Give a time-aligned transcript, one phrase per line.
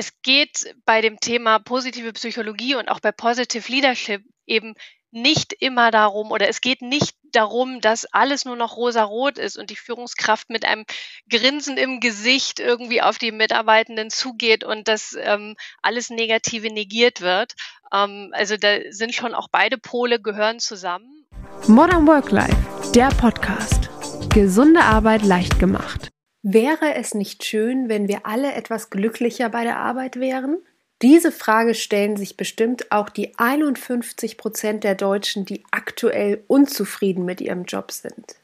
[0.00, 4.72] es geht bei dem Thema positive Psychologie und auch bei Positive Leadership eben
[5.10, 9.68] nicht immer darum oder es geht nicht darum, dass alles nur noch rosa-rot ist und
[9.68, 10.86] die Führungskraft mit einem
[11.28, 17.52] Grinsen im Gesicht irgendwie auf die Mitarbeitenden zugeht und dass ähm, alles Negative negiert wird.
[17.92, 21.26] Ähm, also da sind schon auch beide Pole gehören zusammen.
[21.66, 23.90] Modern Work Life, der Podcast.
[24.32, 26.10] Gesunde Arbeit leicht gemacht.
[26.42, 30.58] Wäre es nicht schön, wenn wir alle etwas glücklicher bei der Arbeit wären?
[31.02, 37.40] Diese Frage stellen sich bestimmt auch die 51 Prozent der Deutschen, die aktuell unzufrieden mit
[37.40, 38.36] ihrem Job sind.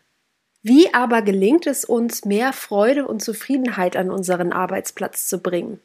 [0.62, 5.80] Wie aber gelingt es uns, mehr Freude und Zufriedenheit an unseren Arbeitsplatz zu bringen?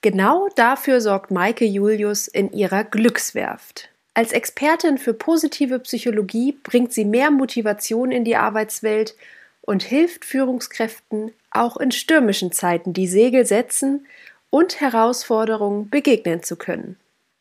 [0.00, 3.88] Genau dafür sorgt Maike Julius in ihrer Glückswerft.
[4.14, 9.14] Als Expertin für positive Psychologie bringt sie mehr Motivation in die Arbeitswelt
[9.62, 14.06] und hilft Führungskräften, auch in stürmischen Zeiten die Segel setzen
[14.50, 16.96] und Herausforderungen begegnen zu können.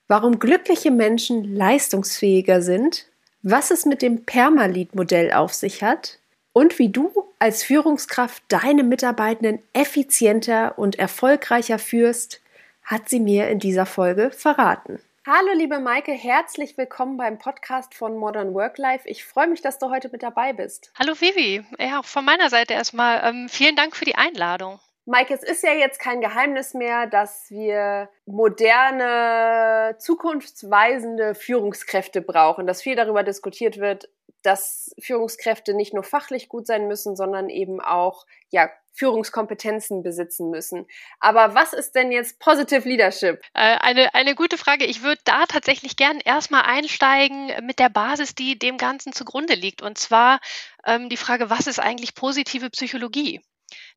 [0.08, 3.08] Warum glückliche Menschen leistungsfähiger sind,
[3.44, 6.20] was es mit dem Permalit-Modell auf sich hat
[6.54, 12.41] und wie du als Führungskraft deine Mitarbeitenden effizienter und erfolgreicher führst,
[12.84, 15.00] hat sie mir in dieser Folge verraten.
[15.27, 19.08] Hallo liebe Maike, herzlich willkommen beim Podcast von Modern Work Life.
[19.08, 20.91] Ich freue mich, dass du heute mit dabei bist.
[20.98, 24.80] Hallo Vivi, ja, auch von meiner Seite erstmal ähm, vielen Dank für die Einladung.
[25.05, 32.82] Mike, es ist ja jetzt kein Geheimnis mehr, dass wir moderne, zukunftsweisende Führungskräfte brauchen, dass
[32.82, 34.10] viel darüber diskutiert wird,
[34.44, 40.86] dass Führungskräfte nicht nur fachlich gut sein müssen, sondern eben auch ja, Führungskompetenzen besitzen müssen.
[41.20, 43.42] Aber was ist denn jetzt Positive Leadership?
[43.54, 44.86] Äh, eine, eine gute Frage.
[44.86, 49.82] Ich würde da tatsächlich gern erstmal einsteigen mit der Basis, die dem Ganzen zugrunde liegt.
[49.82, 50.40] Und zwar
[50.86, 53.42] ähm, die Frage, was ist eigentlich positive Psychologie?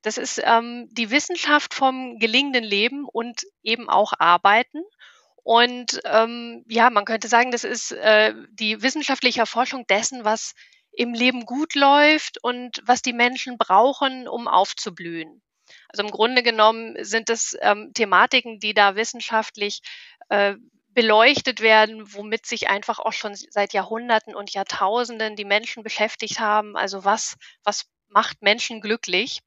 [0.03, 4.83] Das ist ähm, die Wissenschaft vom gelingenden Leben und eben auch Arbeiten.
[5.45, 10.55] Und ähm, ja, man könnte sagen, das ist äh, die wissenschaftliche Erforschung dessen, was
[10.91, 15.43] im Leben gut läuft und was die Menschen brauchen, um aufzublühen.
[15.89, 19.81] Also im Grunde genommen sind es ähm, Thematiken, die da wissenschaftlich
[20.31, 20.55] äh,
[20.89, 26.77] beleuchtet werden, womit sich einfach auch schon seit Jahrhunderten und Jahrtausenden die Menschen beschäftigt haben.
[26.77, 29.41] Also was, was macht Menschen glücklich?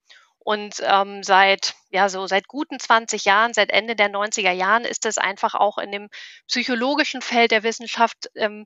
[0.47, 5.05] Und ähm, seit, ja, so seit guten 20 Jahren, seit Ende der 90er Jahren ist
[5.05, 6.07] es einfach auch in dem
[6.47, 8.65] psychologischen Feld der Wissenschaft ähm,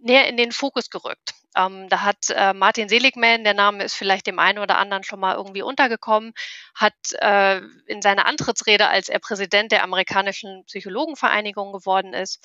[0.00, 1.34] näher in den Fokus gerückt.
[1.56, 5.18] Ähm, da hat äh, Martin Seligman, der Name ist vielleicht dem einen oder anderen schon
[5.18, 6.32] mal irgendwie untergekommen,
[6.76, 12.38] hat äh, in seiner Antrittsrede, als er Präsident der amerikanischen Psychologenvereinigung geworden ist,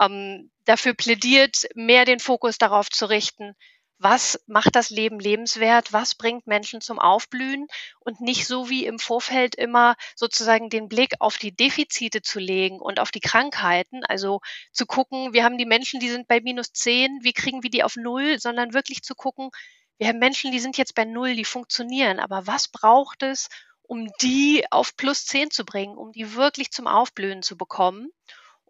[0.00, 3.56] ähm, dafür plädiert, mehr den Fokus darauf zu richten,
[3.98, 7.66] was macht das Leben lebenswert, was bringt Menschen zum Aufblühen?
[8.00, 12.80] Und nicht so wie im Vorfeld immer sozusagen den Blick auf die Defizite zu legen
[12.80, 14.40] und auf die Krankheiten, also
[14.72, 17.82] zu gucken, wir haben die Menschen, die sind bei minus zehn, wie kriegen wir die
[17.84, 19.50] auf null, sondern wirklich zu gucken,
[19.98, 23.48] wir haben Menschen, die sind jetzt bei null, die funktionieren, aber was braucht es,
[23.82, 28.10] um die auf plus zehn zu bringen, um die wirklich zum Aufblühen zu bekommen?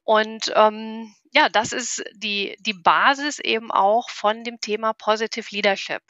[0.09, 6.01] Und ähm, ja, das ist die, die Basis eben auch von dem Thema Positive Leadership.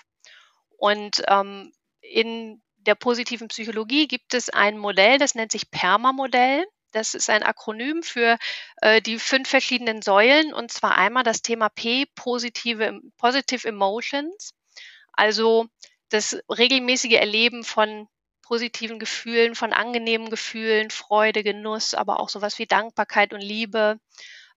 [0.76, 6.64] Und ähm, in der positiven Psychologie gibt es ein Modell, das nennt sich PERMA-Modell.
[6.92, 8.38] Das ist ein Akronym für
[8.82, 14.54] äh, die fünf verschiedenen Säulen und zwar einmal das Thema P, positive, Positive Emotions,
[15.12, 15.66] also
[16.08, 18.06] das regelmäßige Erleben von
[18.48, 24.00] positiven Gefühlen, von angenehmen Gefühlen, Freude, Genuss, aber auch sowas wie Dankbarkeit und Liebe.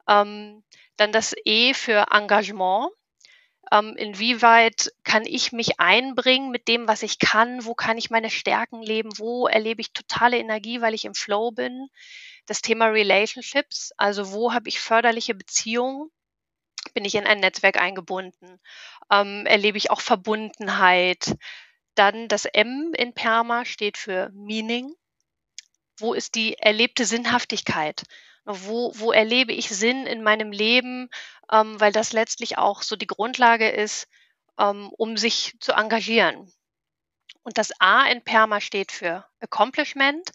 [0.07, 0.63] Ähm,
[0.95, 2.89] dann das E für Engagement.
[3.69, 7.65] Ähm, inwieweit kann ich mich einbringen mit dem, was ich kann?
[7.65, 9.09] Wo kann ich meine Stärken leben?
[9.17, 11.89] Wo erlebe ich totale Energie, weil ich im Flow bin?
[12.45, 16.09] Das Thema Relationships, also wo habe ich förderliche Beziehungen?
[16.93, 18.59] Bin ich in ein Netzwerk eingebunden?
[19.11, 21.35] Ähm, erlebe ich auch Verbundenheit?
[21.95, 24.93] Dann das M in PERMA steht für Meaning.
[25.97, 28.03] Wo ist die erlebte Sinnhaftigkeit?
[28.45, 31.09] Wo, wo erlebe ich Sinn in meinem Leben?
[31.51, 34.07] Ähm, weil das letztlich auch so die Grundlage ist,
[34.57, 36.51] ähm, um sich zu engagieren.
[37.43, 40.29] Und das A in PERMA steht für Accomplishment.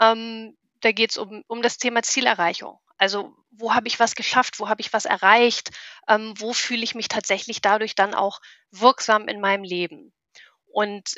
[0.00, 2.78] Ähm, da geht es um, um das Thema Zielerreichung.
[2.96, 5.70] Also wo habe ich was geschafft, wo habe ich was erreicht,
[6.08, 8.40] ähm, wo fühle ich mich tatsächlich dadurch dann auch
[8.70, 10.12] wirksam in meinem Leben.
[10.68, 11.14] Und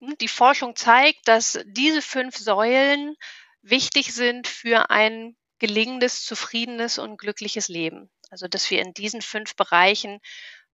[0.00, 3.16] hm, die Forschung zeigt, dass diese fünf Säulen
[3.62, 8.10] wichtig sind für ein gelingendes, zufriedenes und glückliches Leben.
[8.30, 10.20] Also, dass wir in diesen fünf Bereichen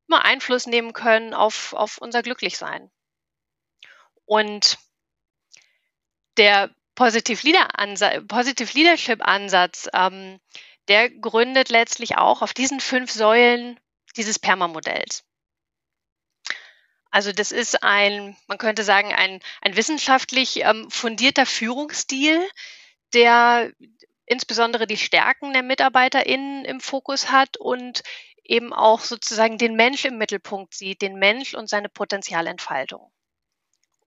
[0.06, 2.90] mal Einfluss nehmen können auf, auf unser Glücklichsein.
[4.24, 4.78] Und
[6.36, 10.40] der Positive, Leader Ansatz, Positive Leadership Ansatz, ähm,
[10.88, 13.78] der gründet letztlich auch auf diesen fünf Säulen
[14.16, 15.24] dieses Perma-Modells.
[17.12, 22.40] Also das ist ein, man könnte sagen, ein, ein wissenschaftlich ähm, fundierter Führungsstil,
[23.12, 23.70] der
[24.24, 28.02] insbesondere die Stärken der MitarbeiterInnen im Fokus hat und
[28.44, 33.12] eben auch sozusagen den Mensch im Mittelpunkt sieht, den Mensch und seine Potenzialentfaltung.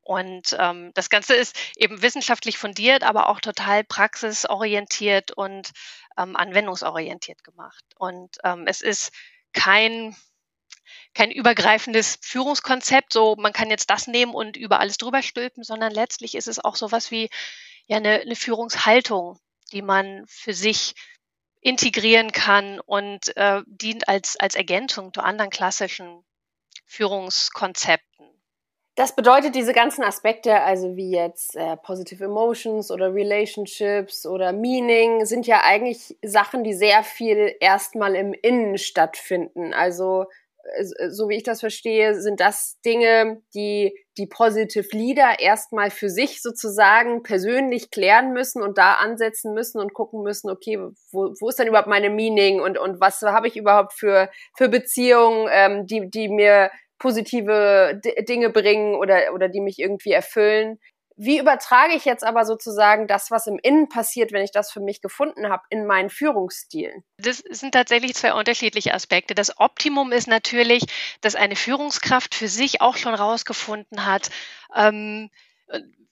[0.02, 5.72] Und ähm, das Ganze ist eben wissenschaftlich fundiert, aber auch total praxisorientiert und
[6.18, 7.84] ähm, anwendungsorientiert gemacht.
[7.98, 9.12] Und ähm, es ist
[9.54, 10.16] kein
[11.14, 15.92] kein übergreifendes Führungskonzept, so man kann jetzt das nehmen und über alles drüber stülpen, sondern
[15.92, 17.30] letztlich ist es auch sowas wie
[17.88, 19.40] ja eine, eine Führungshaltung,
[19.72, 20.94] die man für sich
[21.62, 26.24] integrieren kann und äh, dient als, als Ergänzung zu anderen klassischen
[26.86, 28.06] Führungskonzepten.
[28.96, 35.26] Das bedeutet, diese ganzen Aspekte, also wie jetzt äh, Positive Emotions oder Relationships oder Meaning,
[35.26, 39.74] sind ja eigentlich Sachen, die sehr viel erstmal im Innen stattfinden.
[39.74, 40.28] Also
[41.10, 46.42] so wie ich das verstehe, sind das Dinge, die die Positive Leader erstmal für sich
[46.42, 50.80] sozusagen persönlich klären müssen und da ansetzen müssen und gucken müssen, okay,
[51.12, 54.70] wo, wo ist denn überhaupt meine Meaning und, und was habe ich überhaupt für, für
[54.70, 60.80] Beziehungen, ähm, die, die mir positive D Dinge bringen oder, oder die mich irgendwie erfüllen.
[61.18, 64.82] Wie übertrage ich jetzt aber sozusagen das, was im Innen passiert, wenn ich das für
[64.82, 67.04] mich gefunden habe, in meinen Führungsstil?
[67.18, 69.34] Das sind tatsächlich zwei unterschiedliche Aspekte.
[69.34, 70.84] Das Optimum ist natürlich,
[71.22, 74.30] dass eine Führungskraft für sich auch schon rausgefunden hat,
[74.76, 75.30] ähm,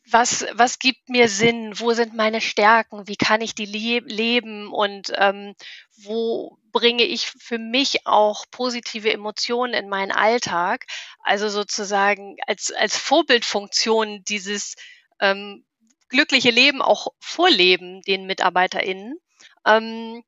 [0.09, 1.79] was, was gibt mir Sinn?
[1.79, 3.07] Wo sind meine Stärken?
[3.07, 4.67] Wie kann ich die le leben?
[4.67, 5.55] Und ähm,
[5.95, 10.85] wo bringe ich für mich auch positive Emotionen in meinen Alltag?
[11.19, 14.75] Also sozusagen als, als Vorbildfunktion dieses
[15.21, 15.65] ähm,
[16.09, 19.17] glückliche Leben auch vorleben den MitarbeiterInnen.
[19.65, 20.23] Ähm,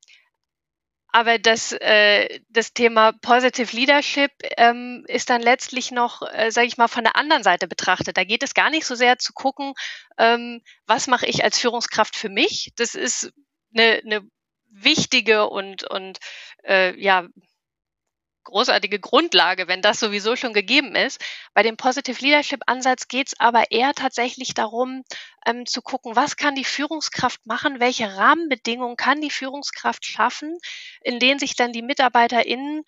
[1.16, 6.78] aber das, äh, das Thema Positive Leadership ähm, ist dann letztlich noch, äh, sage ich
[6.78, 8.18] mal, von der anderen Seite betrachtet.
[8.18, 9.74] Da geht es gar nicht so sehr zu gucken,
[10.18, 12.74] ähm, was mache ich als Führungskraft für mich.
[12.76, 13.32] Das ist
[13.74, 14.28] eine, eine
[14.76, 16.20] wichtige und, und
[16.64, 17.28] äh, ja,
[18.46, 21.20] großartige Grundlage, wenn das sowieso schon gegeben ist.
[21.54, 25.04] Bei dem Positive Leadership Ansatz geht es aber eher tatsächlich darum,
[25.46, 30.58] ähm, zu gucken, was kann die Führungskraft machen, welche Rahmenbedingungen kann die Führungskraft schaffen,
[31.02, 32.84] in denen sich dann die MitarbeiterInnen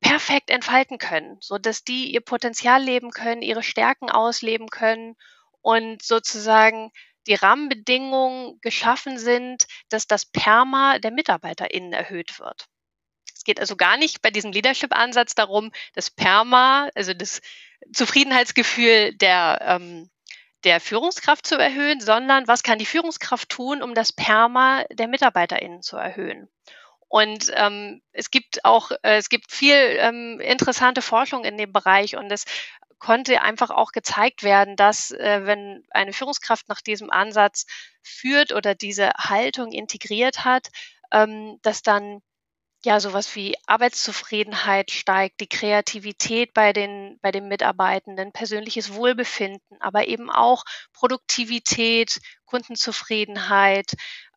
[0.00, 5.14] perfekt entfalten können, so dass die ihr Potenzial leben können, ihre Stärken ausleben können
[5.60, 6.90] und sozusagen
[7.26, 12.66] die Rahmenbedingungen geschaffen sind, dass das Perma der MitarbeiterInnen erhöht wird.
[13.34, 17.40] Es geht also gar nicht bei diesem Leadership-Ansatz darum, das Perma, also das
[17.92, 20.10] Zufriedenheitsgefühl der, ähm,
[20.64, 25.82] der Führungskraft zu erhöhen, sondern was kann die Führungskraft tun, um das Perma der MitarbeiterInnen
[25.82, 26.48] zu erhöhen.
[27.08, 32.16] Und ähm, es gibt auch, äh, es gibt viel ähm, interessante Forschung in dem Bereich
[32.16, 32.46] und es
[33.02, 37.66] konnte einfach auch gezeigt werden, dass äh, wenn eine Führungskraft nach diesem Ansatz
[38.00, 40.68] führt oder diese Haltung integriert hat,
[41.10, 42.20] ähm, dass dann
[42.84, 50.06] ja, sowas wie Arbeitszufriedenheit steigt, die Kreativität bei den, bei den Mitarbeitenden, persönliches Wohlbefinden, aber
[50.06, 50.62] eben auch
[50.92, 53.94] Produktivität, Kundenzufriedenheit,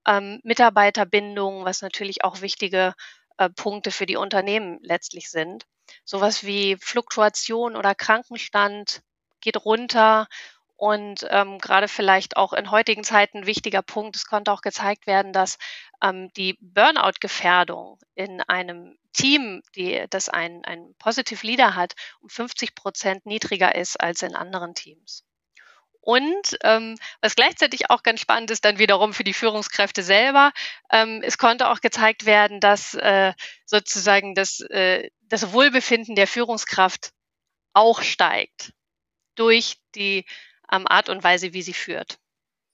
[0.07, 2.95] ähm, Mitarbeiterbindung, was natürlich auch wichtige
[3.37, 5.65] äh, Punkte für die Unternehmen letztlich sind.
[6.03, 9.01] Sowas wie Fluktuation oder Krankenstand
[9.41, 10.27] geht runter
[10.77, 15.07] und ähm, gerade vielleicht auch in heutigen Zeiten ein wichtiger Punkt, es konnte auch gezeigt
[15.07, 15.57] werden, dass
[16.03, 22.75] ähm, die Burnout-Gefährdung in einem Team, die, das ein, ein Positive Leader hat, um 50
[22.75, 25.23] Prozent niedriger ist als in anderen Teams.
[26.05, 30.51] Und ähm, was gleichzeitig auch ganz spannend ist, dann wiederum für die Führungskräfte selber,
[30.91, 33.33] ähm, es konnte auch gezeigt werden, dass äh,
[33.65, 37.11] sozusagen das, äh, das Wohlbefinden der Führungskraft
[37.73, 38.73] auch steigt
[39.33, 40.25] durch die
[40.71, 42.19] ähm, Art und Weise, wie sie führt.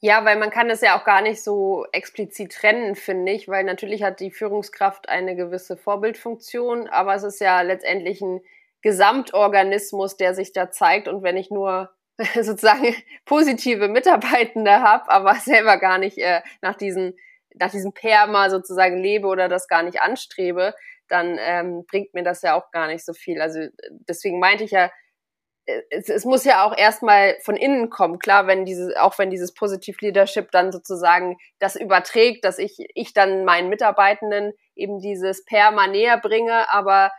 [0.01, 3.63] Ja, weil man kann es ja auch gar nicht so explizit trennen, finde ich, weil
[3.63, 8.41] natürlich hat die Führungskraft eine gewisse Vorbildfunktion, aber es ist ja letztendlich ein
[8.81, 11.91] Gesamtorganismus, der sich da zeigt und wenn ich nur
[12.41, 17.17] sozusagen positive Mitarbeitende habe, aber selber gar nicht äh, nach diesen
[17.55, 20.73] nach diesem Perma sozusagen lebe oder das gar nicht anstrebe,
[21.09, 23.41] dann ähm, bringt mir das ja auch gar nicht so viel.
[23.41, 23.59] Also
[24.07, 24.89] deswegen meinte ich ja,
[25.89, 28.19] es, es muss ja auch erstmal von innen kommen.
[28.19, 33.13] Klar, wenn dieses, auch wenn dieses Positive Leadership dann sozusagen das überträgt, dass ich, ich
[33.13, 37.11] dann meinen Mitarbeitenden eben dieses Perma näher bringe, aber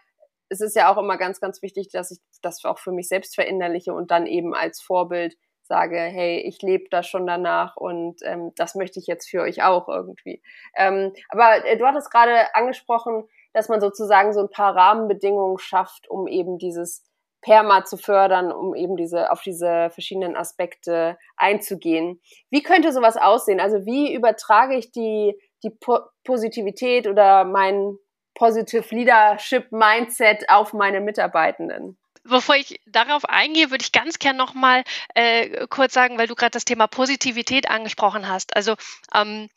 [0.49, 3.35] es ist ja auch immer ganz, ganz wichtig, dass ich das auch für mich selbst
[3.35, 8.53] verinnerliche und dann eben als Vorbild sage, hey, ich lebe da schon danach und ähm,
[8.57, 10.43] das möchte ich jetzt für euch auch irgendwie.
[10.77, 16.11] Ähm, aber äh, du hattest gerade angesprochen, dass man sozusagen so ein paar Rahmenbedingungen schafft,
[16.11, 17.05] um eben dieses
[17.43, 22.21] Perma zu fördern, um eben diese, auf diese verschiedenen Aspekte einzugehen.
[22.51, 23.61] Wie könnte sowas aussehen?
[23.61, 27.97] Also wie übertrage ich die, die po Positivität oder mein
[28.35, 31.99] Positive Leadership Mindset auf meine Mitarbeitenden?
[32.25, 36.53] Bevor ich darauf eingehe, würde ich ganz gern nochmal äh, kurz sagen, weil du gerade
[36.53, 38.55] das Thema Positivität angesprochen hast.
[38.55, 38.77] Also
[39.15, 39.49] ähm,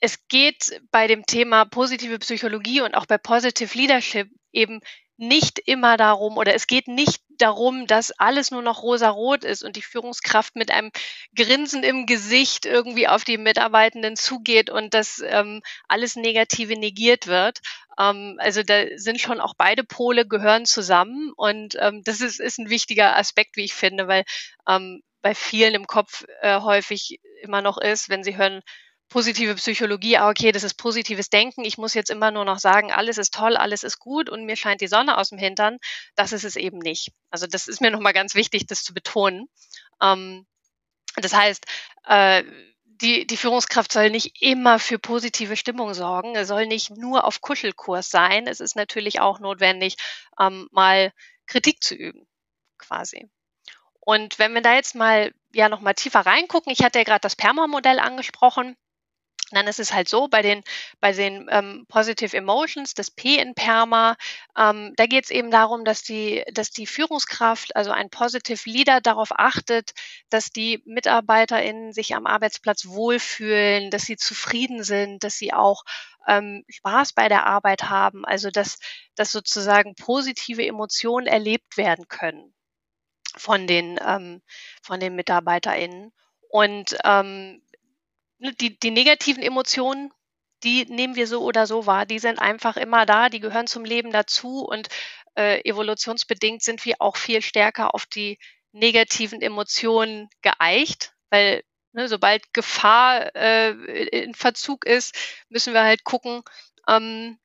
[0.00, 4.80] es geht bei dem Thema positive Psychologie und auch bei Positive Leadership eben
[5.16, 9.76] nicht immer darum oder es geht nicht darum, dass alles nur noch rosa-rot ist und
[9.76, 10.90] die Führungskraft mit einem
[11.34, 17.60] Grinsen im Gesicht irgendwie auf die Mitarbeitenden zugeht und dass ähm, alles Negative negiert wird.
[17.98, 22.58] Ähm, also da sind schon auch beide Pole gehören zusammen und ähm, das ist, ist
[22.58, 24.24] ein wichtiger Aspekt, wie ich finde, weil
[24.68, 28.62] ähm, bei vielen im Kopf äh, häufig immer noch ist, wenn sie hören,
[29.08, 31.64] positive Psychologie, ah, okay, das ist positives Denken.
[31.64, 34.56] Ich muss jetzt immer nur noch sagen, alles ist toll, alles ist gut und mir
[34.56, 35.78] scheint die Sonne aus dem Hintern.
[36.16, 37.12] Das ist es eben nicht.
[37.30, 39.48] Also das ist mir nochmal ganz wichtig, das zu betonen.
[40.02, 40.46] Ähm,
[41.16, 41.66] das heißt,
[42.04, 42.44] äh,
[42.84, 46.34] die, die Führungskraft soll nicht immer für positive Stimmung sorgen.
[46.34, 48.46] Er soll nicht nur auf Kuschelkurs sein.
[48.46, 49.96] Es ist natürlich auch notwendig,
[50.40, 51.12] ähm, mal
[51.46, 52.26] Kritik zu üben,
[52.78, 53.28] quasi.
[54.00, 57.20] Und wenn wir da jetzt mal ja noch mal tiefer reingucken, ich hatte ja gerade
[57.20, 58.76] das Perma-Modell angesprochen
[59.52, 60.62] dann ist es halt so, bei den,
[61.00, 64.16] bei den ähm, Positive Emotions, das P in Perma,
[64.58, 69.00] ähm, da geht es eben darum, dass die, dass die Führungskraft, also ein Positive Leader,
[69.00, 69.92] darauf achtet,
[70.30, 75.84] dass die MitarbeiterInnen sich am Arbeitsplatz wohlfühlen, dass sie zufrieden sind, dass sie auch
[76.26, 78.78] ähm, Spaß bei der Arbeit haben, also dass,
[79.14, 82.52] dass sozusagen positive Emotionen erlebt werden können
[83.36, 84.42] von den, ähm,
[84.82, 86.12] von den MitarbeiterInnen.
[86.48, 87.62] Und ähm,
[88.38, 90.12] die, die negativen Emotionen,
[90.62, 92.06] die nehmen wir so oder so wahr.
[92.06, 94.88] Die sind einfach immer da, die gehören zum Leben dazu und
[95.36, 98.38] äh, evolutionsbedingt sind wir auch viel stärker auf die
[98.72, 101.62] negativen Emotionen geeicht, weil
[101.92, 105.16] ne, sobald Gefahr äh, in Verzug ist,
[105.48, 106.42] müssen wir halt gucken,
[106.88, 107.38] ähm,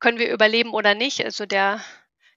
[0.00, 1.24] können wir überleben oder nicht.
[1.24, 1.80] Also der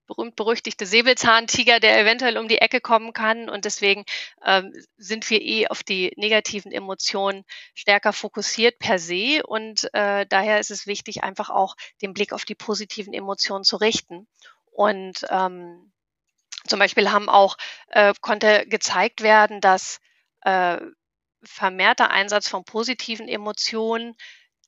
[0.08, 3.50] berühmt-berüchtigte Säbelzahntiger, der eventuell um die Ecke kommen kann.
[3.50, 4.06] Und deswegen
[4.46, 7.44] ähm, sind wir eh auf die negativen Emotionen
[7.74, 9.42] stärker fokussiert per se.
[9.46, 13.78] Und äh, daher ist es wichtig, einfach auch den Blick auf die positiven Emotionen zu
[13.78, 14.28] richten.
[14.72, 15.92] Und ähm,
[16.68, 17.58] zum Beispiel haben auch,
[17.90, 20.00] äh, konnte gezeigt werden, dass
[20.42, 20.78] äh,
[21.44, 24.16] vermehrter Einsatz von positiven Emotionen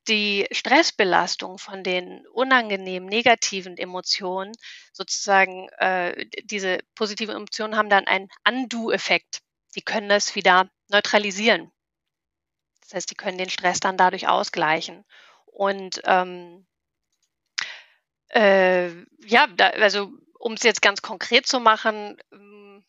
[0.07, 4.53] die Stressbelastung von den unangenehmen, negativen Emotionen,
[4.93, 9.41] sozusagen äh, diese positiven Emotionen haben dann einen Undo-Effekt.
[9.75, 11.71] Die können das wieder neutralisieren.
[12.81, 15.03] Das heißt, die können den Stress dann dadurch ausgleichen.
[15.45, 16.65] Und ähm,
[18.29, 18.89] äh,
[19.25, 22.85] ja, da, also um es jetzt ganz konkret zu machen, ähm,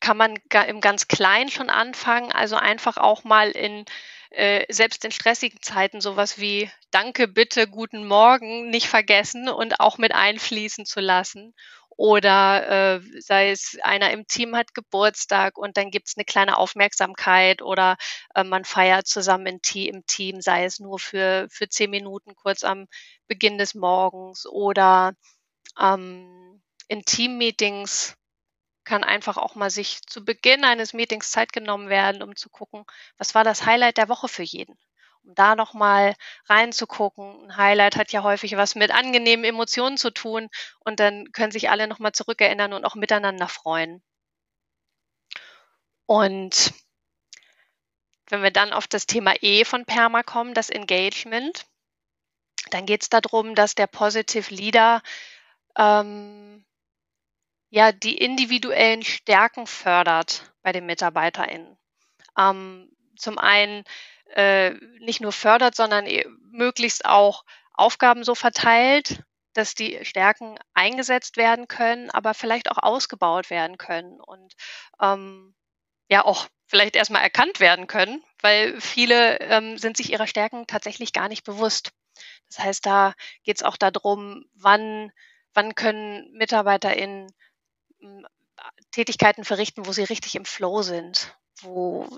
[0.00, 3.84] kann man im ganz Kleinen schon anfangen, also einfach auch mal in
[4.30, 9.98] äh, selbst in stressigen Zeiten sowas wie Danke, bitte, guten Morgen nicht vergessen und auch
[9.98, 11.54] mit einfließen zu lassen.
[11.96, 17.60] Oder äh, sei es einer im Team hat Geburtstag und dann gibt's eine kleine Aufmerksamkeit
[17.60, 17.96] oder
[18.34, 22.86] äh, man feiert zusammen im Team, sei es nur für, für zehn Minuten kurz am
[23.28, 25.12] Beginn des Morgens oder
[25.78, 28.14] ähm, in Teammeetings
[28.90, 32.84] kann einfach auch mal sich zu Beginn eines Meetings Zeit genommen werden, um zu gucken,
[33.18, 34.76] was war das Highlight der Woche für jeden.
[35.22, 36.16] Um da nochmal
[36.46, 37.44] reinzugucken.
[37.44, 40.48] Ein Highlight hat ja häufig was mit angenehmen Emotionen zu tun
[40.80, 44.02] und dann können sich alle nochmal zurückerinnern und auch miteinander freuen.
[46.06, 46.72] Und
[48.26, 51.64] wenn wir dann auf das Thema E von Perma kommen, das Engagement,
[52.70, 55.00] dann geht es darum, dass der Positive Leader
[55.76, 56.64] ähm,
[57.70, 61.78] ja die individuellen Stärken fördert bei den MitarbeiterInnen.
[62.38, 63.84] Ähm, zum einen
[64.34, 69.22] äh, nicht nur fördert, sondern e, möglichst auch Aufgaben so verteilt,
[69.54, 74.54] dass die Stärken eingesetzt werden können, aber vielleicht auch ausgebaut werden können und
[75.00, 75.54] ähm,
[76.08, 81.12] ja auch vielleicht erstmal erkannt werden können, weil viele ähm, sind sich ihrer Stärken tatsächlich
[81.12, 81.90] gar nicht bewusst.
[82.48, 85.10] Das heißt, da geht es auch darum, wann,
[85.52, 87.32] wann können MitarbeiterInnen
[88.92, 92.08] Tätigkeiten verrichten, wo sie richtig im Flow sind, wo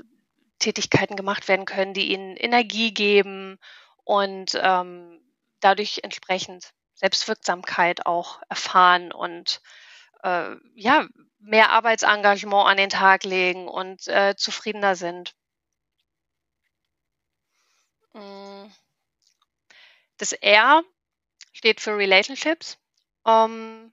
[0.58, 3.58] Tätigkeiten gemacht werden können, die ihnen Energie geben
[4.04, 5.20] und ähm,
[5.60, 9.60] dadurch entsprechend Selbstwirksamkeit auch erfahren und
[10.22, 11.06] äh, ja,
[11.38, 15.34] mehr Arbeitsengagement an den Tag legen und äh, zufriedener sind.
[18.12, 18.66] Mm.
[20.18, 20.84] Das R
[21.52, 22.78] steht für Relationships.
[23.26, 23.92] Ähm,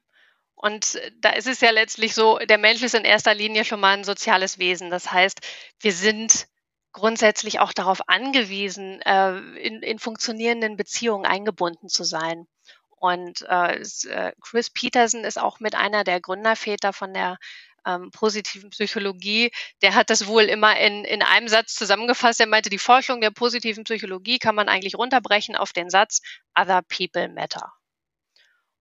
[0.61, 3.95] und da ist es ja letztlich so, der Mensch ist in erster Linie schon mal
[3.95, 4.89] ein soziales Wesen.
[4.89, 5.39] Das heißt,
[5.79, 6.47] wir sind
[6.91, 12.45] grundsätzlich auch darauf angewiesen, äh, in, in funktionierenden Beziehungen eingebunden zu sein.
[12.89, 17.37] Und äh, äh, Chris Peterson ist auch mit einer der Gründerväter von der
[17.85, 19.51] ähm, positiven Psychologie.
[19.81, 22.41] Der hat das wohl immer in, in einem Satz zusammengefasst.
[22.41, 26.19] Er meinte, die Forschung der positiven Psychologie kann man eigentlich runterbrechen auf den Satz,
[26.53, 27.78] Other People Matter.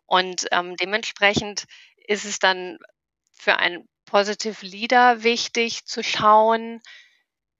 [0.09, 1.67] Und ähm, dementsprechend
[2.07, 2.79] ist es dann
[3.33, 6.81] für einen Positive Leader wichtig zu schauen,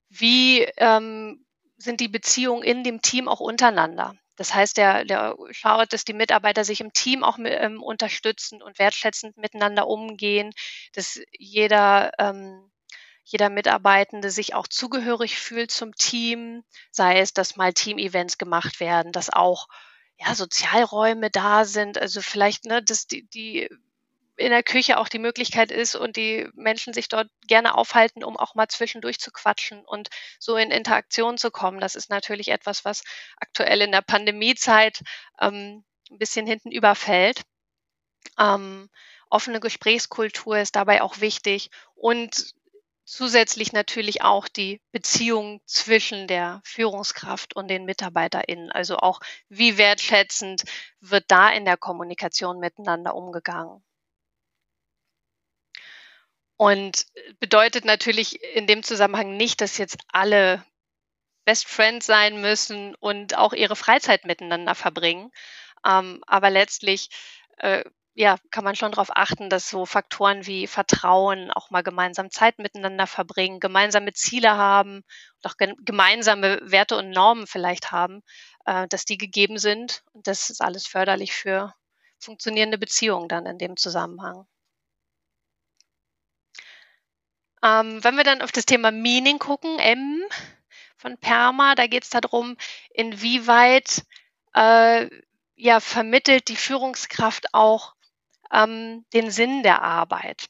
[0.09, 1.45] wie ähm,
[1.77, 4.15] sind die Beziehungen in dem Team auch untereinander.
[4.35, 8.79] Das heißt, der, der schaut, dass die Mitarbeiter sich im Team auch ähm, unterstützen und
[8.79, 10.51] wertschätzend miteinander umgehen,
[10.93, 12.71] dass jeder, ähm,
[13.25, 19.11] jeder Mitarbeitende sich auch zugehörig fühlt zum Team, sei es, dass mal Team-Events gemacht werden,
[19.11, 19.67] dass auch
[20.19, 23.69] ja, Sozialräume da sind, also vielleicht, ne, dass die, die
[24.35, 28.37] in der Küche auch die Möglichkeit ist und die Menschen sich dort gerne aufhalten, um
[28.37, 30.09] auch mal zwischendurch zu quatschen und
[30.39, 31.81] so in Interaktion zu kommen.
[31.81, 33.03] Das ist natürlich etwas, was
[33.37, 35.01] aktuell in der Pandemiezeit
[35.41, 37.41] ähm, ein bisschen hinten überfällt.
[38.37, 38.89] Ähm,
[39.29, 42.53] offene Gesprächskultur ist dabei auch wichtig und
[43.09, 48.71] zusätzlich natürlich auch die Beziehung zwischen der Führungskraft und den MitarbeiterInnen.
[48.71, 50.63] Also auch, wie wertschätzend
[51.01, 53.83] wird da in der Kommunikation miteinander umgegangen.
[56.55, 57.05] Und
[57.39, 60.63] bedeutet natürlich in dem Zusammenhang nicht, dass jetzt alle
[61.45, 65.31] Best Friends sein müssen und auch ihre Freizeit miteinander verbringen.
[65.83, 67.09] Ähm, aber letztlich
[67.57, 72.31] äh, ja, kann man schon darauf achten, dass so Faktoren wie Vertrauen, auch mal gemeinsam
[72.31, 75.03] Zeit miteinander verbringen, gemeinsame Ziele haben
[75.45, 78.21] auch gemeinsame Werte und Normen vielleicht haben,
[78.65, 80.03] äh, dass die gegeben sind.
[80.13, 81.73] Und das ist alles förderlich für
[82.19, 84.45] funktionierende Beziehungen dann in dem Zusammenhang.
[87.63, 90.23] Ähm, wenn wir dann auf das Thema Meaning gucken, M
[90.97, 92.57] von Perma, da geht es darum,
[92.93, 94.05] inwieweit
[94.53, 95.09] äh,
[95.55, 97.95] ja, vermittelt die Führungskraft auch
[98.53, 100.45] ähm, den Sinn der Arbeit.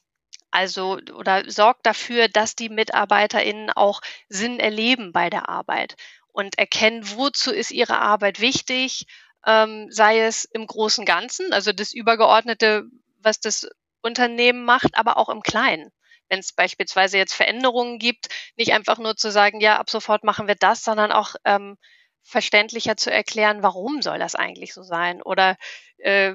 [0.50, 5.94] Also oder sorgt dafür, dass die MitarbeiterInnen auch Sinn erleben bei der Arbeit
[6.32, 9.06] und erkennen, wozu ist ihre Arbeit wichtig,
[9.46, 12.84] ähm, sei es im großen Ganzen, also das Übergeordnete,
[13.18, 13.68] was das
[14.02, 15.90] Unternehmen macht, aber auch im Kleinen.
[16.28, 20.46] Wenn es beispielsweise jetzt Veränderungen gibt, nicht einfach nur zu sagen, ja, ab sofort machen
[20.46, 21.76] wir das, sondern auch ähm,
[22.22, 25.22] verständlicher zu erklären, warum soll das eigentlich so sein?
[25.22, 25.56] Oder
[25.98, 26.34] äh,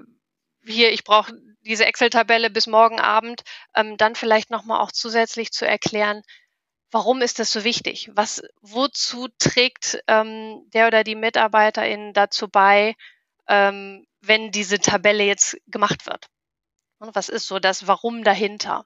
[0.67, 3.43] hier, ich brauche diese Excel-Tabelle bis morgen Abend,
[3.75, 6.21] ähm, dann vielleicht nochmal auch zusätzlich zu erklären,
[6.91, 8.09] warum ist das so wichtig?
[8.13, 12.95] Was, wozu trägt ähm, der oder die Mitarbeiterin dazu bei,
[13.47, 16.27] ähm, wenn diese Tabelle jetzt gemacht wird?
[16.99, 18.85] Und was ist so das Warum dahinter?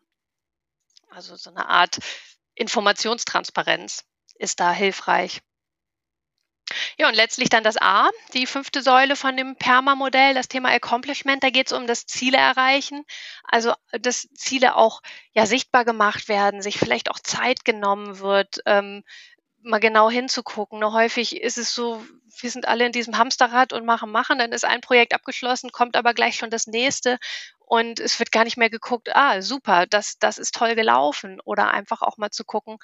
[1.09, 1.99] Also so eine Art
[2.55, 5.41] Informationstransparenz ist da hilfreich.
[6.97, 11.43] Ja, und letztlich dann das A, die fünfte Säule von dem PERMA-Modell, das Thema Accomplishment.
[11.43, 13.05] Da geht es um das Ziele erreichen.
[13.43, 15.01] Also, dass Ziele auch
[15.33, 19.03] ja sichtbar gemacht werden, sich vielleicht auch Zeit genommen wird, ähm,
[19.61, 20.79] mal genau hinzugucken.
[20.79, 22.03] Nur häufig ist es so,
[22.41, 25.95] wir sind alle in diesem Hamsterrad und machen, machen, dann ist ein Projekt abgeschlossen, kommt
[25.97, 27.17] aber gleich schon das nächste
[27.59, 31.39] und es wird gar nicht mehr geguckt, ah, super, das, das ist toll gelaufen.
[31.43, 32.77] Oder einfach auch mal zu gucken,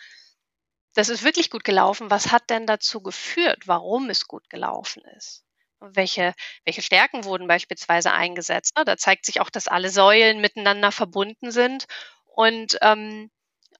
[0.95, 2.09] das ist wirklich gut gelaufen.
[2.09, 5.45] Was hat denn dazu geführt, warum es gut gelaufen ist?
[5.79, 8.73] welche, welche Stärken wurden beispielsweise eingesetzt?
[8.85, 11.85] Da zeigt sich auch, dass alle Säulen miteinander verbunden sind.
[12.25, 13.29] Und ähm,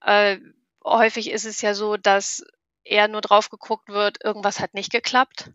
[0.01, 0.37] äh,
[0.83, 2.43] häufig ist es ja so, dass
[2.83, 5.51] eher nur drauf geguckt wird, irgendwas hat nicht geklappt.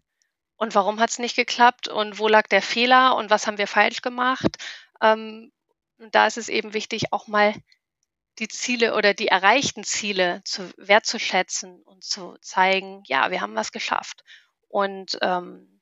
[0.57, 1.89] Und warum hat es nicht geklappt?
[1.89, 3.17] Und wo lag der Fehler?
[3.17, 4.57] Und was haben wir falsch gemacht?
[5.01, 5.53] Ähm,
[5.99, 7.55] da ist es eben wichtig, auch mal
[8.41, 13.71] die Ziele oder die erreichten Ziele zu wertzuschätzen und zu zeigen, ja, wir haben was
[13.71, 14.25] geschafft.
[14.69, 15.81] Und ähm,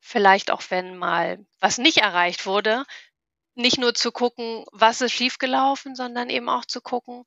[0.00, 2.84] vielleicht auch, wenn mal was nicht erreicht wurde,
[3.54, 7.24] nicht nur zu gucken, was ist schiefgelaufen, sondern eben auch zu gucken,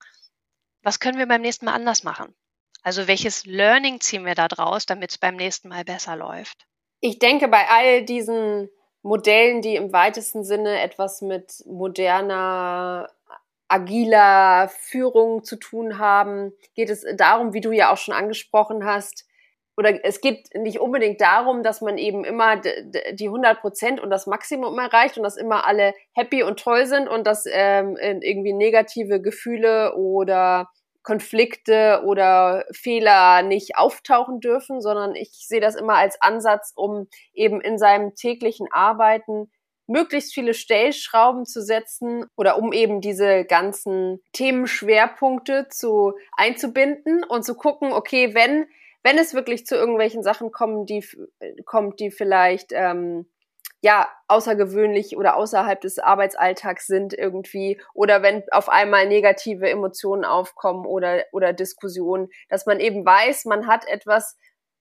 [0.82, 2.36] was können wir beim nächsten Mal anders machen.
[2.84, 6.68] Also welches Learning ziehen wir da draus, damit es beim nächsten Mal besser läuft.
[7.00, 8.70] Ich denke, bei all diesen
[9.02, 13.10] Modellen, die im weitesten Sinne etwas mit moderner
[13.76, 19.26] agiler Führung zu tun haben, geht es darum, wie du ja auch schon angesprochen hast,
[19.78, 24.26] oder es geht nicht unbedingt darum, dass man eben immer die 100 Prozent und das
[24.26, 29.22] Maximum erreicht und dass immer alle happy und toll sind und dass ähm, irgendwie negative
[29.22, 30.70] Gefühle oder
[31.04, 37.60] Konflikte oder Fehler nicht auftauchen dürfen, sondern ich sehe das immer als Ansatz, um eben
[37.60, 39.52] in seinem täglichen Arbeiten
[39.88, 47.56] möglichst viele Stellschrauben zu setzen oder um eben diese ganzen Themenschwerpunkte zu einzubinden und zu
[47.56, 48.68] gucken, okay, wenn
[49.04, 51.06] wenn es wirklich zu irgendwelchen Sachen kommen, die
[51.66, 53.30] kommt, die vielleicht ähm,
[53.82, 60.88] ja außergewöhnlich oder außerhalb des Arbeitsalltags sind irgendwie oder wenn auf einmal negative Emotionen aufkommen
[60.88, 64.38] oder oder Diskussionen, dass man eben weiß, man hat etwas,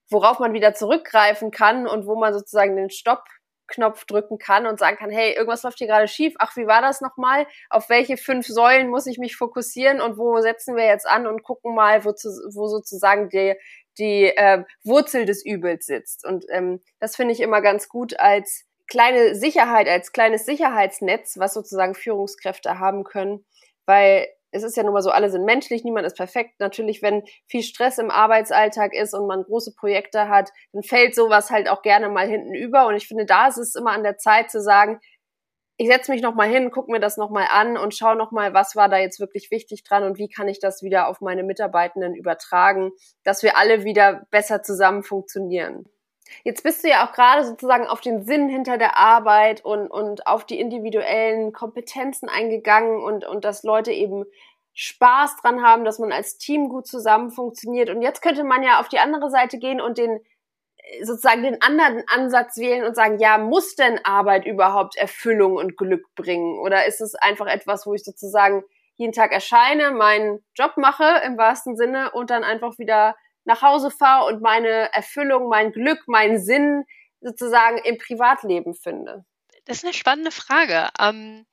[0.09, 3.25] worauf man wieder zurückgreifen kann und wo man sozusagen den Stopp
[3.67, 6.35] Knopf drücken kann und sagen kann, hey, irgendwas läuft hier gerade schief.
[6.39, 7.47] Ach, wie war das nochmal?
[7.71, 11.43] Auf welche fünf Säulen muss ich mich fokussieren und wo setzen wir jetzt an und
[11.43, 13.55] gucken mal, wo, zu, wo sozusagen die,
[13.99, 16.27] die äh, Wurzel des Übels sitzt.
[16.27, 21.55] Und ähm, das finde ich immer ganz gut als kleine Sicherheit, als kleines Sicherheitsnetz, was
[21.55, 23.45] sozusagen Führungskräfte haben können,
[23.87, 26.61] weil es ist ja nun mal so, alle sind menschlich, niemand ist perfekt.
[26.61, 31.51] Natürlich, wenn viel Stress im Arbeitsalltag ist und man große Projekte hat, dann fällt sowas
[31.51, 32.87] halt auch gerne mal hinten über.
[32.87, 35.01] Und ich finde, da ist es immer an der Zeit zu sagen,
[35.77, 38.89] ich setze mich nochmal hin, gucke mir das nochmal an und schaue nochmal, was war
[38.89, 42.93] da jetzt wirklich wichtig dran und wie kann ich das wieder auf meine Mitarbeitenden übertragen,
[43.25, 45.85] dass wir alle wieder besser zusammen funktionieren.
[46.43, 50.27] Jetzt bist du ja auch gerade sozusagen auf den Sinn hinter der Arbeit und, und
[50.27, 54.25] auf die individuellen Kompetenzen eingegangen und, und dass Leute eben
[54.75, 57.91] Spaß dran haben, dass man als Team gut zusammen funktioniert.
[57.91, 60.21] Und jetzt könnte man ja auf die andere Seite gehen und den
[61.03, 66.15] sozusagen den anderen Ansatz wählen und sagen, ja, muss denn Arbeit überhaupt Erfüllung und Glück
[66.15, 66.59] bringen?
[66.59, 68.65] Oder ist es einfach etwas, wo ich sozusagen
[68.97, 73.91] jeden Tag erscheine, meinen Job mache im wahrsten Sinne und dann einfach wieder nach Hause
[73.91, 76.85] fahre und meine Erfüllung, mein Glück, meinen Sinn
[77.21, 79.25] sozusagen im Privatleben finde?
[79.65, 80.89] Das ist eine spannende Frage.
[81.01, 81.47] Ähm,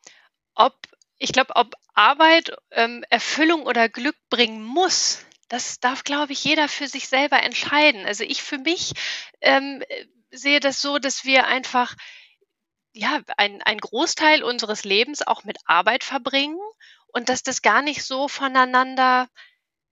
[0.55, 0.75] ob
[1.17, 6.67] ich glaube, ob Arbeit ähm, Erfüllung oder Glück bringen muss, das darf, glaube ich, jeder
[6.67, 8.05] für sich selber entscheiden.
[8.05, 8.93] Also ich für mich
[9.41, 9.83] ähm,
[10.31, 11.95] sehe das so, dass wir einfach
[12.93, 16.59] ja ein, ein Großteil unseres Lebens auch mit Arbeit verbringen
[17.07, 19.27] und dass das gar nicht so voneinander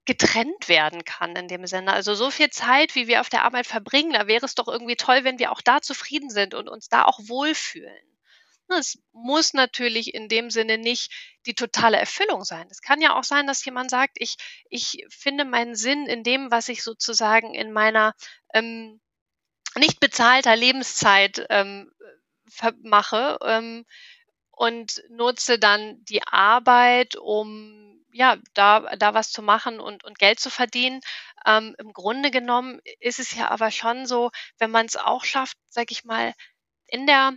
[0.09, 1.93] getrennt werden kann in dem Sinne.
[1.93, 4.95] Also so viel Zeit, wie wir auf der Arbeit verbringen, da wäre es doch irgendwie
[4.95, 7.93] toll, wenn wir auch da zufrieden sind und uns da auch wohlfühlen.
[8.69, 11.11] Es muss natürlich in dem Sinne nicht
[11.45, 12.67] die totale Erfüllung sein.
[12.71, 14.37] Es kann ja auch sein, dass jemand sagt, ich,
[14.71, 18.15] ich finde meinen Sinn in dem, was ich sozusagen in meiner
[18.55, 18.99] ähm,
[19.77, 21.91] nicht bezahlter Lebenszeit ähm,
[22.81, 23.85] mache ähm,
[24.49, 30.39] und nutze dann die Arbeit, um ja da, da was zu machen und, und Geld
[30.39, 31.01] zu verdienen.
[31.45, 35.57] Ähm, Im Grunde genommen ist es ja aber schon so, wenn man es auch schafft,
[35.69, 36.33] sag ich mal,
[36.87, 37.33] in der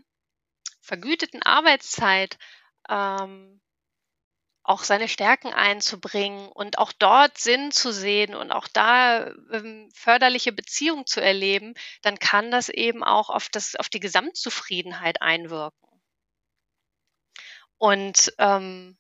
[0.80, 2.38] vergüteten Arbeitszeit
[2.88, 3.61] ähm,
[4.64, 10.52] auch seine Stärken einzubringen und auch dort Sinn zu sehen und auch da ähm, förderliche
[10.52, 15.88] Beziehungen zu erleben, dann kann das eben auch auf, das, auf die Gesamtzufriedenheit einwirken.
[17.78, 18.96] Und ähm,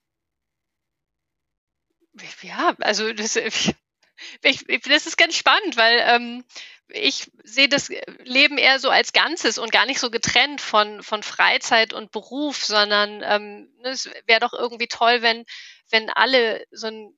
[2.42, 3.36] ja, also das,
[4.42, 6.44] ich, das ist ganz spannend, weil ähm,
[6.88, 7.88] ich sehe das
[8.24, 12.64] Leben eher so als Ganzes und gar nicht so getrennt von, von Freizeit und Beruf,
[12.64, 15.44] sondern ähm, ne, es wäre doch irgendwie toll, wenn,
[15.90, 17.16] wenn alle so, ein,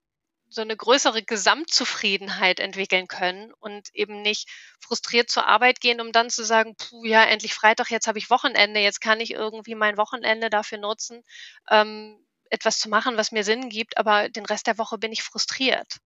[0.49, 4.49] so eine größere Gesamtzufriedenheit entwickeln können und eben nicht
[4.81, 8.31] frustriert zur Arbeit gehen, um dann zu sagen, puh, ja, endlich Freitag, jetzt habe ich
[8.31, 11.25] Wochenende, jetzt kann ich irgendwie mein Wochenende dafür nutzen,
[11.71, 15.23] ähm, etwas zu machen, was mir Sinn gibt, aber den Rest der Woche bin ich
[15.23, 15.99] frustriert.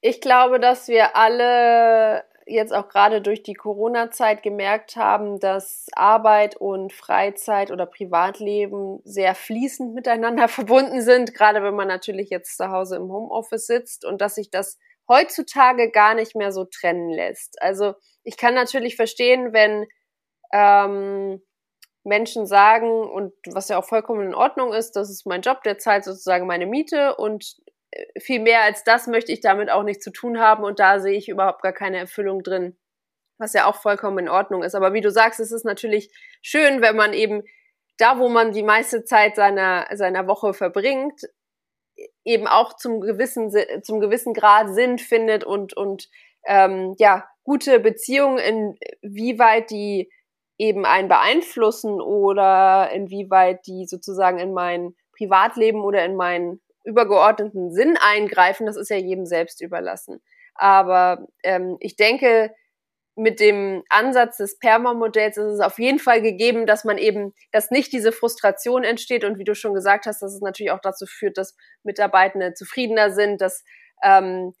[0.00, 6.56] Ich glaube, dass wir alle jetzt auch gerade durch die Corona-Zeit gemerkt haben, dass Arbeit
[6.56, 12.68] und Freizeit oder Privatleben sehr fließend miteinander verbunden sind, gerade wenn man natürlich jetzt zu
[12.70, 17.60] Hause im Homeoffice sitzt und dass sich das heutzutage gar nicht mehr so trennen lässt.
[17.60, 19.86] Also ich kann natürlich verstehen, wenn
[20.52, 21.42] ähm,
[22.04, 25.78] Menschen sagen, und was ja auch vollkommen in Ordnung ist, das ist mein Job, der
[25.78, 27.56] zahlt sozusagen meine Miete und
[28.18, 31.16] viel mehr als das möchte ich damit auch nicht zu tun haben und da sehe
[31.16, 32.76] ich überhaupt gar keine Erfüllung drin,
[33.38, 34.74] was ja auch vollkommen in Ordnung ist.
[34.74, 36.10] Aber wie du sagst, es ist natürlich
[36.40, 37.42] schön, wenn man eben
[37.98, 41.20] da, wo man die meiste Zeit seiner, seiner Woche verbringt,
[42.24, 46.08] eben auch zum gewissen, zum gewissen Grad Sinn findet und, und
[46.46, 48.38] ähm, ja, gute Beziehungen,
[49.02, 50.10] inwieweit die
[50.62, 57.98] eben einen beeinflussen oder inwieweit die sozusagen in mein Privatleben oder in mein übergeordneten Sinn
[58.00, 60.22] eingreifen, das ist ja jedem selbst überlassen.
[60.54, 62.54] Aber ähm, ich denke,
[63.16, 67.72] mit dem Ansatz des Perma-Modells ist es auf jeden Fall gegeben, dass man eben, dass
[67.72, 71.06] nicht diese Frustration entsteht und wie du schon gesagt hast, dass es natürlich auch dazu
[71.06, 73.64] führt, dass Mitarbeitende zufriedener sind, dass
[74.04, 74.54] ähm,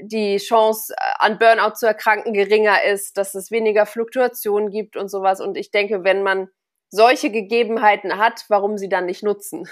[0.00, 5.08] die Chance äh, an Burnout zu erkranken geringer ist, dass es weniger Fluktuationen gibt und
[5.08, 5.40] sowas.
[5.40, 6.48] Und ich denke, wenn man
[6.90, 9.68] solche Gegebenheiten hat, warum sie dann nicht nutzen?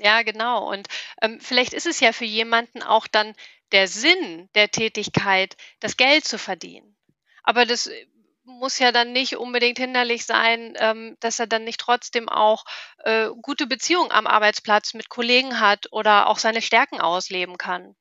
[0.00, 0.70] Ja, genau.
[0.70, 0.88] Und
[1.22, 3.34] ähm, vielleicht ist es ja für jemanden auch dann
[3.72, 6.96] der Sinn der Tätigkeit, das Geld zu verdienen.
[7.42, 8.06] Aber das äh,
[8.44, 12.64] muss ja dann nicht unbedingt hinderlich sein, ähm, dass er dann nicht trotzdem auch
[12.98, 17.96] äh, gute Beziehungen am Arbeitsplatz mit Kollegen hat oder auch seine Stärken ausleben kann.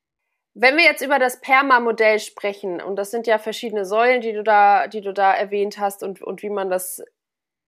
[0.58, 4.42] Wenn wir jetzt über das Perma-Modell sprechen, und das sind ja verschiedene Säulen, die du
[4.42, 7.04] da, die du da erwähnt hast und, und wie man das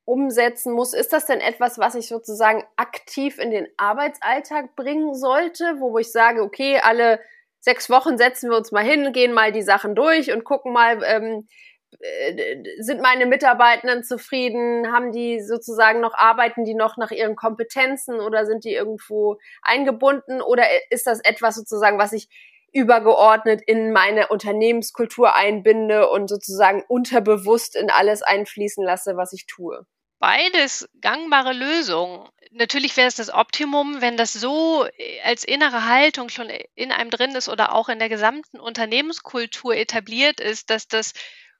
[0.05, 5.75] umsetzen muss, ist das denn etwas, was ich sozusagen aktiv in den Arbeitsalltag bringen sollte,
[5.79, 7.19] wo ich sage, okay, alle
[7.59, 11.03] sechs Wochen setzen wir uns mal hin, gehen mal die Sachen durch und gucken mal,
[11.03, 11.45] ähm,
[11.99, 14.93] äh, sind meine Mitarbeitenden zufrieden?
[14.93, 20.41] Haben die sozusagen noch, arbeiten die noch nach ihren Kompetenzen oder sind die irgendwo eingebunden?
[20.41, 22.29] Oder ist das etwas sozusagen, was ich
[22.77, 29.85] übergeordnet in meine Unternehmenskultur einbinde und sozusagen unterbewusst in alles einfließen lasse, was ich tue?
[30.19, 32.27] beides gangbare Lösungen.
[32.51, 37.09] Natürlich wäre es das Optimum, wenn das so äh, als innere Haltung schon in einem
[37.09, 41.13] drin ist oder auch in der gesamten Unternehmenskultur etabliert ist, dass das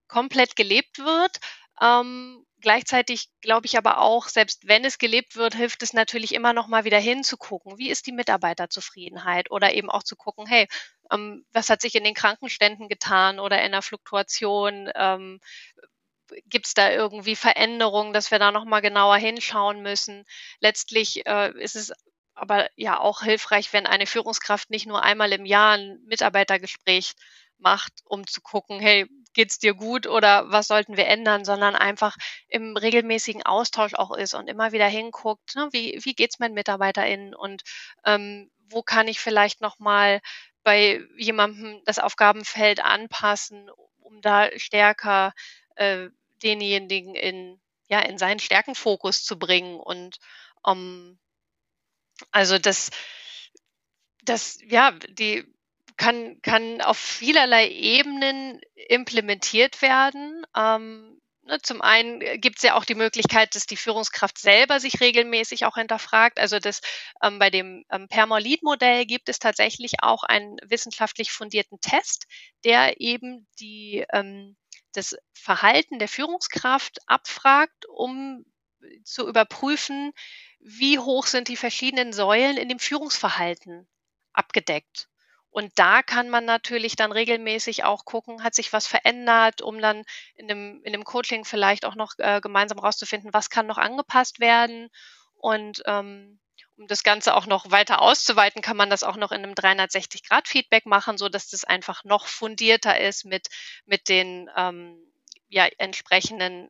[0.08, 1.38] komplett gelebt wird.
[1.82, 6.52] Ähm, gleichzeitig glaube ich aber auch, selbst wenn es gelebt wird, hilft es natürlich immer
[6.52, 10.68] noch mal wieder hinzugucken, wie ist die Mitarbeiterzufriedenheit oder eben auch zu gucken, hey,
[11.10, 14.92] ähm, was hat sich in den Krankenständen getan oder in der Fluktuation?
[14.96, 15.40] Ähm,
[16.48, 20.26] gibt es da irgendwie Veränderungen, dass wir da nochmal genauer hinschauen müssen.
[20.60, 21.94] Letztlich äh, ist es
[22.34, 27.14] aber ja auch hilfreich, wenn eine Führungskraft nicht nur einmal im Jahr ein Mitarbeitergespräch
[27.60, 32.18] macht, um zu gucken, hey, geht's dir gut oder was sollten wir ändern, sondern einfach
[32.48, 37.36] im regelmäßigen Austausch auch ist und immer wieder hinguckt, ne, wie, wie geht's meinen MitarbeiterInnen
[37.36, 37.62] und
[38.04, 40.22] ähm, wo kann ich vielleicht nochmal
[40.64, 43.70] bei jemandem das Aufgabenfeld anpassen,
[44.00, 45.34] um da stärker
[45.76, 46.08] äh,
[46.42, 49.80] denjenigen in, ja, in seinen Stärkenfokus zu bringen.
[49.80, 50.18] Und
[50.64, 51.20] um, ähm,
[52.32, 52.90] also das,
[54.24, 55.46] das, ja, die
[55.98, 60.46] kann, kann auf vielerlei Ebenen implementiert werden.
[60.56, 65.02] Ähm, ne, zum einen gibt es ja auch die Möglichkeit, dass die Führungskraft selber sich
[65.02, 66.40] regelmäßig auch hinterfragt.
[66.40, 66.82] Also das
[67.24, 72.26] ähm, bei dem ähm, Permolit-Modell gibt es tatsächlich auch einen wissenschaftlich fundierten Test,
[72.64, 74.56] der eben die ähm,
[74.94, 78.46] das Verhalten der Führungskraft abfragt, um
[79.04, 80.14] zu überprüfen,
[80.60, 83.88] wie hoch sind die verschiedenen Säulen in dem Führungsverhalten
[84.34, 85.08] abgedeckt.
[85.58, 90.04] Und da kann man natürlich dann regelmäßig auch gucken, hat sich was verändert, um dann
[90.36, 94.40] in dem, in dem Coaching vielleicht auch noch äh, gemeinsam rauszufinden, was kann noch angepasst
[94.40, 94.90] werden.
[95.34, 96.40] Und ähm,
[96.78, 100.86] um das Ganze auch noch weiter auszuweiten, kann man das auch noch in einem 360-Grad-Feedback
[100.86, 103.48] machen, so dass das einfach noch fundierter ist mit,
[103.88, 104.96] mit den ähm,
[105.50, 106.70] ja, entsprechenden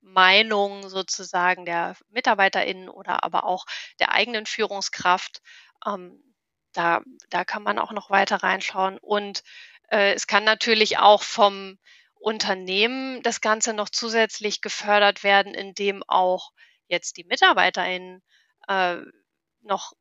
[0.00, 3.66] Meinungen sozusagen der MitarbeiterInnen oder aber auch
[4.00, 5.42] der eigenen Führungskraft.
[5.86, 6.24] Ähm,
[6.76, 8.98] da, da kann man auch noch weiter reinschauen.
[8.98, 9.42] Und
[9.90, 11.78] äh, es kann natürlich auch vom
[12.14, 16.50] Unternehmen das Ganze noch zusätzlich gefördert werden, indem auch
[16.88, 18.22] jetzt die MitarbeiterInnen
[18.68, 18.96] äh,
[19.62, 19.92] noch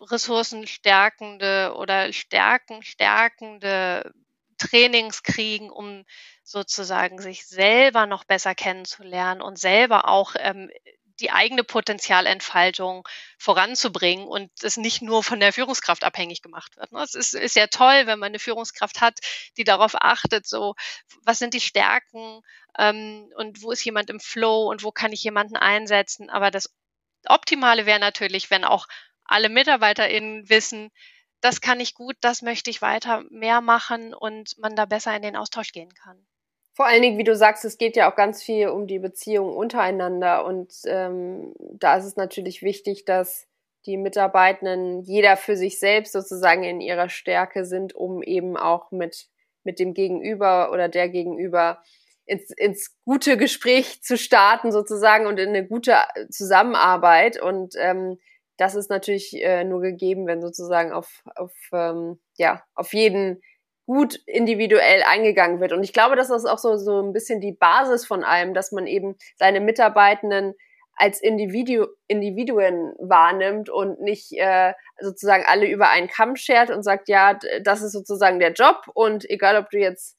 [0.00, 4.12] ressourcenstärkende oder stärkenstärkende
[4.58, 6.04] Trainings kriegen, um
[6.42, 10.70] sozusagen sich selber noch besser kennenzulernen und selber auch ähm,
[11.20, 13.06] die eigene Potenzialentfaltung
[13.38, 16.92] voranzubringen und es nicht nur von der Führungskraft abhängig gemacht wird.
[16.92, 17.02] Ne?
[17.02, 19.18] Es ist, ist ja toll, wenn man eine Führungskraft hat,
[19.56, 20.74] die darauf achtet, so
[21.24, 22.42] was sind die Stärken
[22.78, 26.30] ähm, und wo ist jemand im Flow und wo kann ich jemanden einsetzen.
[26.30, 26.74] Aber das
[27.26, 28.86] Optimale wäre natürlich, wenn auch
[29.24, 30.90] alle MitarbeiterInnen wissen,
[31.40, 35.22] das kann ich gut, das möchte ich weiter mehr machen und man da besser in
[35.22, 36.26] den Austausch gehen kann.
[36.76, 39.56] Vor allen Dingen, wie du sagst, es geht ja auch ganz viel um die Beziehung
[39.56, 43.48] untereinander und ähm, da ist es natürlich wichtig, dass
[43.86, 49.28] die Mitarbeitenden jeder für sich selbst sozusagen in ihrer Stärke sind, um eben auch mit,
[49.64, 51.82] mit dem Gegenüber oder der Gegenüber
[52.26, 55.96] ins, ins gute Gespräch zu starten sozusagen und in eine gute
[56.28, 57.40] Zusammenarbeit.
[57.40, 58.18] Und ähm,
[58.58, 63.40] das ist natürlich äh, nur gegeben, wenn sozusagen auf, auf, ähm, ja, auf jeden
[63.86, 65.72] gut individuell eingegangen wird.
[65.72, 68.86] Und ich glaube, das auch so, so ein bisschen die Basis von allem, dass man
[68.86, 70.54] eben seine Mitarbeitenden
[70.96, 77.08] als Individu Individuen wahrnimmt und nicht äh, sozusagen alle über einen Kamm schert und sagt,
[77.08, 80.16] ja, das ist sozusagen der Job und egal, ob du jetzt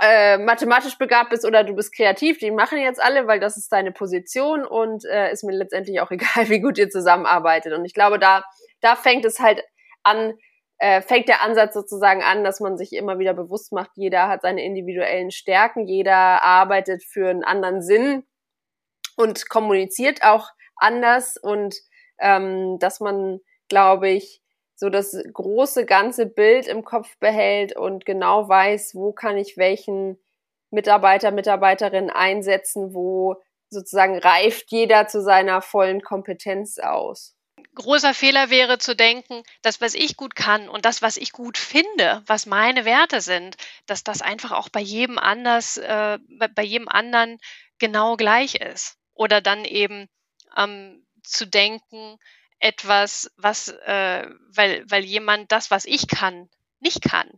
[0.00, 3.72] äh, mathematisch begabt bist oder du bist kreativ, die machen jetzt alle, weil das ist
[3.72, 7.72] deine Position und äh, ist mir letztendlich auch egal, wie gut ihr zusammenarbeitet.
[7.72, 8.44] Und ich glaube, da,
[8.80, 9.64] da fängt es halt
[10.04, 10.34] an,
[10.82, 14.42] äh, fängt der Ansatz sozusagen an, dass man sich immer wieder bewusst macht, jeder hat
[14.42, 18.24] seine individuellen Stärken, jeder arbeitet für einen anderen Sinn
[19.16, 21.76] und kommuniziert auch anders und
[22.18, 24.42] ähm, dass man, glaube ich,
[24.74, 30.18] so das große ganze Bild im Kopf behält und genau weiß, wo kann ich welchen
[30.72, 33.36] Mitarbeiter, Mitarbeiterin einsetzen, wo
[33.70, 37.36] sozusagen reift jeder zu seiner vollen Kompetenz aus.
[37.74, 41.56] Großer Fehler wäre zu denken, das, was ich gut kann und das, was ich gut
[41.56, 43.56] finde, was meine Werte sind,
[43.86, 46.18] dass das einfach auch bei jedem anders, äh,
[46.54, 47.38] bei jedem anderen
[47.78, 48.98] genau gleich ist.
[49.14, 50.08] Oder dann eben
[50.56, 52.18] ähm, zu denken,
[52.58, 57.28] etwas, was, äh, weil, weil jemand das, was ich kann, nicht kann,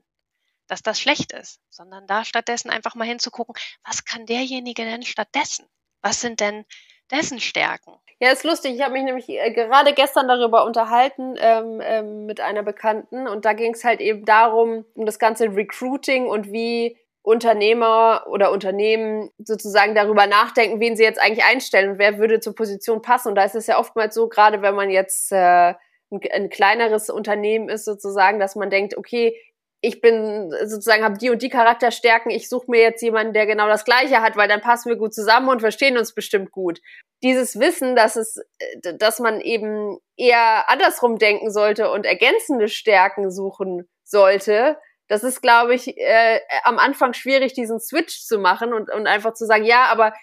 [0.67, 5.67] dass das schlecht ist, sondern da stattdessen einfach mal hinzugucken, was kann derjenige denn stattdessen?
[6.03, 6.67] Was sind denn
[7.11, 7.95] dessen Stärken?
[8.21, 8.75] Ja, ist lustig.
[8.75, 13.45] Ich habe mich nämlich äh, gerade gestern darüber unterhalten ähm, ähm, mit einer Bekannten und
[13.45, 19.31] da ging es halt eben darum, um das ganze Recruiting und wie Unternehmer oder Unternehmen
[19.39, 23.29] sozusagen darüber nachdenken, wen sie jetzt eigentlich einstellen und wer würde zur Position passen.
[23.29, 25.75] Und da ist es ja oftmals so, gerade wenn man jetzt äh,
[26.11, 29.37] ein, ein kleineres Unternehmen ist, sozusagen, dass man denkt, okay,
[29.85, 33.69] ich bin sozusagen habe die und die Charakterstärken, ich suche mir jetzt jemanden, der genau
[33.69, 36.81] das gleiche hat, weil dann passen wir gut zusammen und verstehen uns bestimmt gut.
[37.23, 43.31] Dieses Wissen, dass es äh, dass man eben eher andersrum denken sollte und ergänzende Stärken
[43.31, 48.91] suchen sollte, das ist, glaube ich, äh, am Anfang schwierig, diesen Switch zu machen und,
[48.91, 50.15] und einfach zu sagen, ja, aber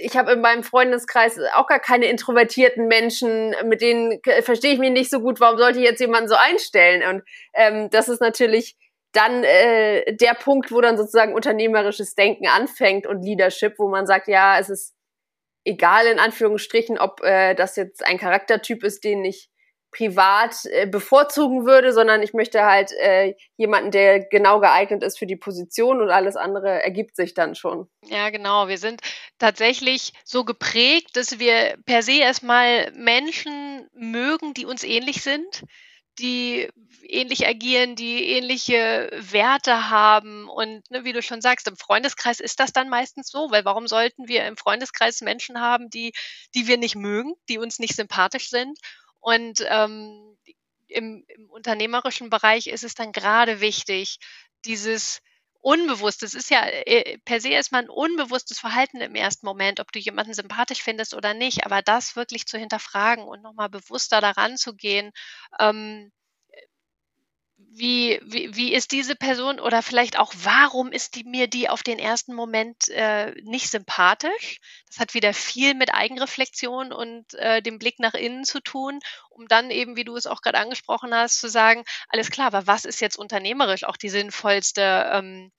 [0.00, 4.90] ich habe in meinem Freundeskreis auch gar keine introvertierten Menschen, mit denen verstehe ich mich
[4.90, 7.02] nicht so gut, warum sollte ich jetzt jemanden so einstellen?
[7.08, 7.22] Und
[7.54, 8.76] ähm, das ist natürlich
[9.12, 14.28] dann äh, der Punkt, wo dann sozusagen unternehmerisches Denken anfängt und Leadership, wo man sagt,
[14.28, 14.94] ja, es ist
[15.64, 19.50] egal in Anführungsstrichen, ob äh, das jetzt ein Charaktertyp ist, den ich
[19.90, 25.26] privat äh, bevorzugen würde, sondern ich möchte halt äh, jemanden, der genau geeignet ist für
[25.26, 27.88] die Position und alles andere ergibt sich dann schon.
[28.04, 28.68] Ja, genau.
[28.68, 29.00] Wir sind
[29.38, 35.64] tatsächlich so geprägt, dass wir per se erstmal Menschen mögen, die uns ähnlich sind,
[36.18, 36.68] die
[37.02, 40.48] ähnlich agieren, die ähnliche Werte haben.
[40.48, 43.86] Und ne, wie du schon sagst, im Freundeskreis ist das dann meistens so, weil warum
[43.86, 46.12] sollten wir im Freundeskreis Menschen haben, die,
[46.54, 48.78] die wir nicht mögen, die uns nicht sympathisch sind?
[49.20, 50.36] Und ähm,
[50.88, 54.18] im, im unternehmerischen Bereich ist es dann gerade wichtig,
[54.64, 55.20] dieses
[55.60, 59.92] unbewusst, es ist ja äh, per se erstmal ein unbewusstes Verhalten im ersten Moment, ob
[59.92, 64.56] du jemanden sympathisch findest oder nicht, aber das wirklich zu hinterfragen und nochmal bewusster daran
[64.56, 65.10] zu gehen,
[65.58, 66.12] ähm,
[67.70, 71.82] wie, wie, wie ist diese Person oder vielleicht auch, warum ist die, mir die auf
[71.82, 74.60] den ersten Moment äh, nicht sympathisch?
[74.88, 79.00] Das hat wieder viel mit Eigenreflexion und äh, dem Blick nach innen zu tun,
[79.30, 82.66] um dann eben, wie du es auch gerade angesprochen hast, zu sagen, alles klar, aber
[82.66, 85.52] was ist jetzt unternehmerisch auch die sinnvollste ähm,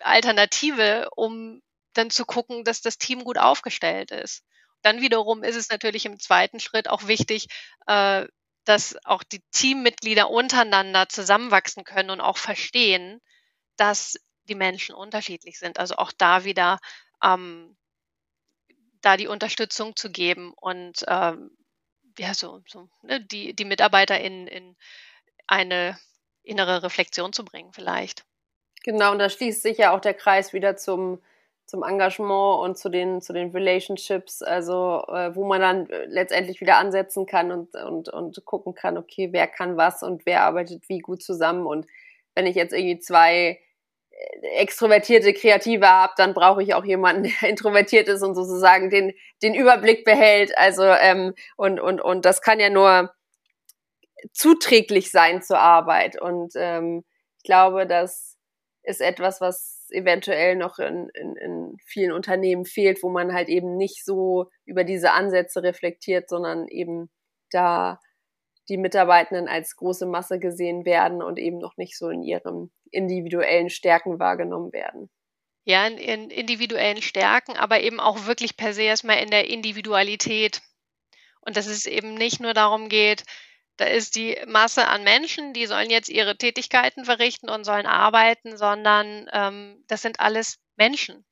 [0.00, 1.62] Alternative, um
[1.94, 4.42] dann zu gucken, dass das Team gut aufgestellt ist?
[4.82, 7.46] Dann wiederum ist es natürlich im zweiten Schritt auch wichtig,
[7.86, 8.26] äh,
[8.64, 13.20] dass auch die Teammitglieder untereinander zusammenwachsen können und auch verstehen,
[13.76, 15.78] dass die Menschen unterschiedlich sind.
[15.78, 16.78] Also auch da wieder
[17.22, 17.76] ähm,
[19.02, 21.50] da die Unterstützung zu geben und ähm,
[22.18, 24.76] ja, so, so ne, die, die Mitarbeiter in, in
[25.46, 25.98] eine
[26.42, 28.24] innere Reflexion zu bringen, vielleicht.
[28.84, 31.22] Genau, und da schließt sich ja auch der Kreis wieder zum
[31.66, 36.60] zum Engagement und zu den, zu den Relationships, also äh, wo man dann äh, letztendlich
[36.60, 40.88] wieder ansetzen kann und, und, und gucken kann, okay, wer kann was und wer arbeitet
[40.88, 41.66] wie gut zusammen.
[41.66, 41.86] Und
[42.34, 43.60] wenn ich jetzt irgendwie zwei
[44.10, 49.14] äh, extrovertierte Kreative habe, dann brauche ich auch jemanden, der introvertiert ist und sozusagen den,
[49.42, 50.56] den Überblick behält.
[50.58, 53.14] Also ähm, und, und, und das kann ja nur
[54.32, 56.20] zuträglich sein zur Arbeit.
[56.20, 57.04] Und ähm,
[57.38, 58.36] ich glaube, das
[58.82, 63.76] ist etwas, was eventuell noch in, in, in vielen Unternehmen fehlt, wo man halt eben
[63.76, 67.10] nicht so über diese Ansätze reflektiert, sondern eben
[67.50, 67.98] da
[68.68, 73.70] die Mitarbeitenden als große Masse gesehen werden und eben noch nicht so in ihren individuellen
[73.70, 75.10] Stärken wahrgenommen werden.
[75.64, 80.60] Ja, in, in individuellen Stärken, aber eben auch wirklich per se erstmal in der Individualität.
[81.40, 83.24] Und dass es eben nicht nur darum geht,
[83.76, 88.56] da ist die Masse an Menschen, die sollen jetzt ihre Tätigkeiten verrichten und sollen arbeiten,
[88.56, 91.24] sondern ähm, das sind alles Menschen.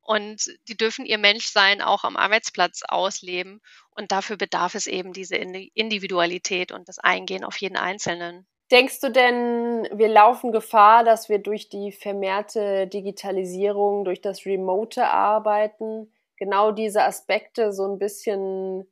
[0.00, 3.60] Und die dürfen ihr Menschsein auch am Arbeitsplatz ausleben.
[3.90, 8.46] Und dafür bedarf es eben diese Individualität und das Eingehen auf jeden Einzelnen.
[8.70, 15.06] Denkst du denn, wir laufen Gefahr, dass wir durch die vermehrte Digitalisierung, durch das remote
[15.06, 18.86] Arbeiten genau diese Aspekte so ein bisschen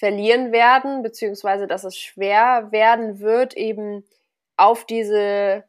[0.00, 4.02] verlieren werden, beziehungsweise dass es schwer werden wird, eben
[4.56, 5.64] auf diese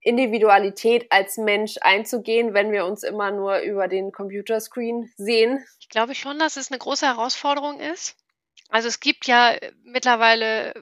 [0.00, 5.66] Individualität als Mensch einzugehen, wenn wir uns immer nur über den Computerscreen sehen?
[5.80, 8.16] Ich glaube schon, dass es eine große Herausforderung ist.
[8.68, 10.74] Also es gibt ja mittlerweile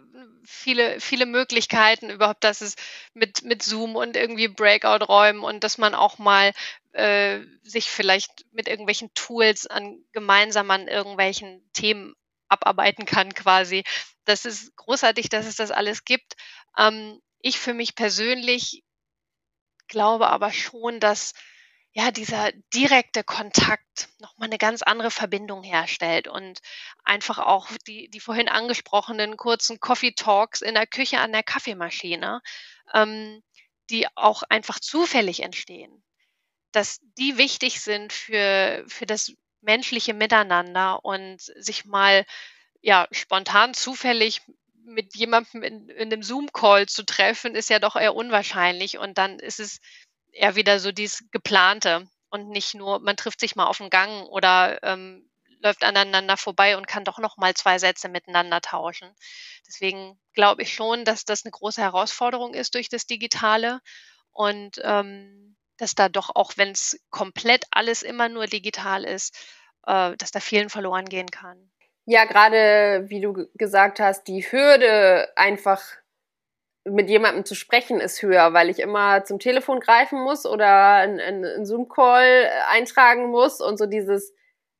[0.45, 2.76] viele, viele Möglichkeiten überhaupt, dass es
[3.14, 6.53] mit, mit Zoom und irgendwie Breakout-Räumen und dass man auch mal
[6.93, 12.14] äh, sich vielleicht mit irgendwelchen Tools an gemeinsam an irgendwelchen Themen
[12.53, 13.84] abarbeiten kann quasi.
[14.24, 16.34] Das ist großartig, dass es das alles gibt.
[16.78, 18.84] Ähm, ich für mich persönlich
[19.88, 21.34] glaube aber schon, dass
[21.94, 26.61] ja, dieser direkte Kontakt nochmal eine ganz andere Verbindung herstellt und
[27.05, 32.40] einfach auch die, die vorhin angesprochenen kurzen Coffee Talks in der Küche an der Kaffeemaschine,
[32.94, 33.42] ähm,
[33.90, 36.03] die auch einfach zufällig entstehen,
[36.72, 42.25] dass die wichtig sind für, für das menschliche Miteinander und sich mal
[42.81, 44.43] ja spontan zufällig
[44.85, 48.99] mit jemandem in, in einem Zoom-Call zu treffen, ist ja doch eher unwahrscheinlich.
[48.99, 49.81] Und dann ist es
[50.33, 54.27] eher wieder so dieses geplante und nicht nur, man trifft sich mal auf dem Gang
[54.29, 55.29] oder ähm,
[55.61, 59.15] läuft aneinander vorbei und kann doch noch mal zwei Sätze miteinander tauschen.
[59.67, 63.81] Deswegen glaube ich schon, dass das eine große Herausforderung ist durch das Digitale
[64.33, 69.37] und ähm, dass da doch auch, wenn es komplett alles immer nur digital ist,
[69.87, 71.70] äh, dass da vielen verloren gehen kann.
[72.05, 75.83] Ja, gerade wie du gesagt hast, die Hürde einfach
[76.85, 81.64] mit jemandem zu sprechen ist höher, weil ich immer zum Telefon greifen muss oder einen,
[81.64, 84.35] Zoom-Call äh, eintragen muss und so dieses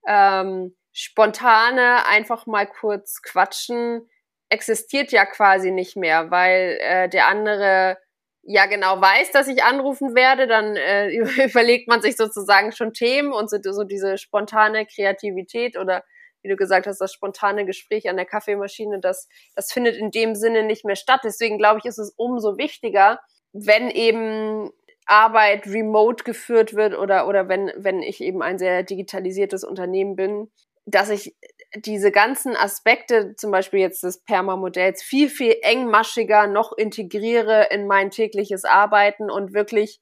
[0.07, 4.09] ähm, spontane einfach mal kurz quatschen
[4.53, 7.99] existiert ja quasi nicht mehr, weil äh, der andere
[8.43, 11.11] ja genau weiß, dass ich anrufen werde, dann äh,
[11.45, 16.05] überlegt man sich sozusagen schon Themen und so, so diese spontane Kreativität oder
[16.43, 20.35] wie du gesagt hast, das spontane Gespräch an der Kaffeemaschine, das, das findet in dem
[20.35, 21.21] Sinne nicht mehr statt.
[21.23, 23.21] Deswegen glaube ich, ist es umso wichtiger,
[23.53, 24.71] wenn eben
[25.07, 30.51] Arbeit remote geführt wird oder, oder wenn, wenn ich eben ein sehr digitalisiertes Unternehmen bin,
[30.85, 31.37] dass ich
[31.77, 38.11] diese ganzen Aspekte, zum Beispiel jetzt des Perma-Modells, viel, viel engmaschiger noch integriere in mein
[38.11, 40.01] tägliches Arbeiten und wirklich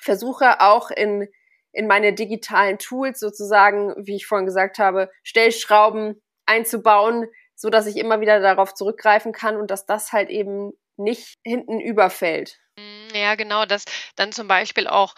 [0.00, 1.28] versuche auch in
[1.76, 7.96] in meine digitalen Tools sozusagen, wie ich vorhin gesagt habe, Stellschrauben einzubauen, so dass ich
[7.96, 12.58] immer wieder darauf zurückgreifen kann und dass das halt eben nicht hinten überfällt.
[12.78, 13.84] Mm, ja, genau, dass
[14.16, 15.14] dann zum Beispiel auch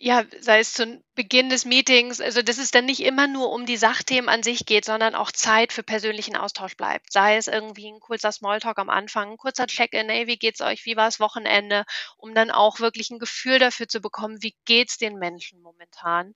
[0.00, 3.66] ja, sei es zu Beginn des Meetings, also dass es dann nicht immer nur um
[3.66, 7.12] die Sachthemen an sich geht, sondern auch Zeit für persönlichen Austausch bleibt.
[7.12, 10.86] Sei es irgendwie ein kurzer Smalltalk am Anfang, ein kurzer Check-in, hey, wie geht's euch,
[10.86, 11.84] wie war das Wochenende,
[12.16, 16.34] um dann auch wirklich ein Gefühl dafür zu bekommen, wie geht's den Menschen momentan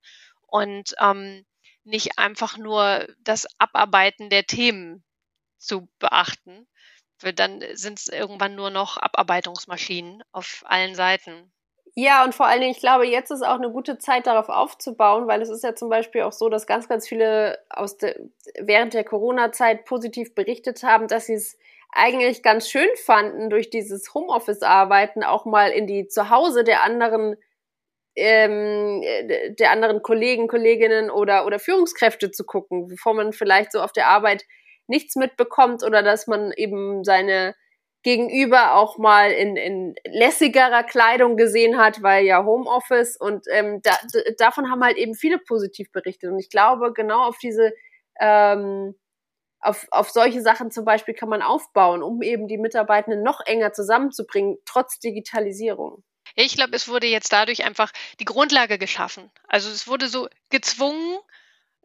[0.48, 1.46] und ähm,
[1.84, 5.04] nicht einfach nur das Abarbeiten der Themen
[5.58, 6.66] zu beachten.
[7.36, 11.52] Dann sind es irgendwann nur noch Abarbeitungsmaschinen auf allen Seiten.
[11.94, 15.26] Ja, und vor allen Dingen, ich glaube, jetzt ist auch eine gute Zeit, darauf aufzubauen,
[15.26, 18.16] weil es ist ja zum Beispiel auch so, dass ganz, ganz viele aus der,
[18.58, 21.58] während der Corona-Zeit positiv berichtet haben, dass sie es
[21.90, 27.36] eigentlich ganz schön fanden, durch dieses Homeoffice-Arbeiten auch mal in die Zuhause der anderen
[28.16, 29.02] ähm,
[29.58, 34.08] der anderen Kollegen, Kolleginnen oder, oder Führungskräfte zu gucken, bevor man vielleicht so auf der
[34.08, 34.44] Arbeit
[34.86, 37.54] nichts mitbekommt oder dass man eben seine
[38.02, 43.92] gegenüber auch mal in, in lässigerer Kleidung gesehen hat, weil ja Homeoffice und ähm, da,
[44.38, 46.30] davon haben halt eben viele positiv berichtet.
[46.30, 47.72] Und ich glaube, genau auf diese,
[48.20, 48.94] ähm,
[49.60, 53.72] auf, auf solche Sachen zum Beispiel kann man aufbauen, um eben die Mitarbeitenden noch enger
[53.72, 56.02] zusammenzubringen, trotz Digitalisierung.
[56.34, 59.30] Ich glaube, es wurde jetzt dadurch einfach die Grundlage geschaffen.
[59.46, 61.18] Also es wurde so gezwungen,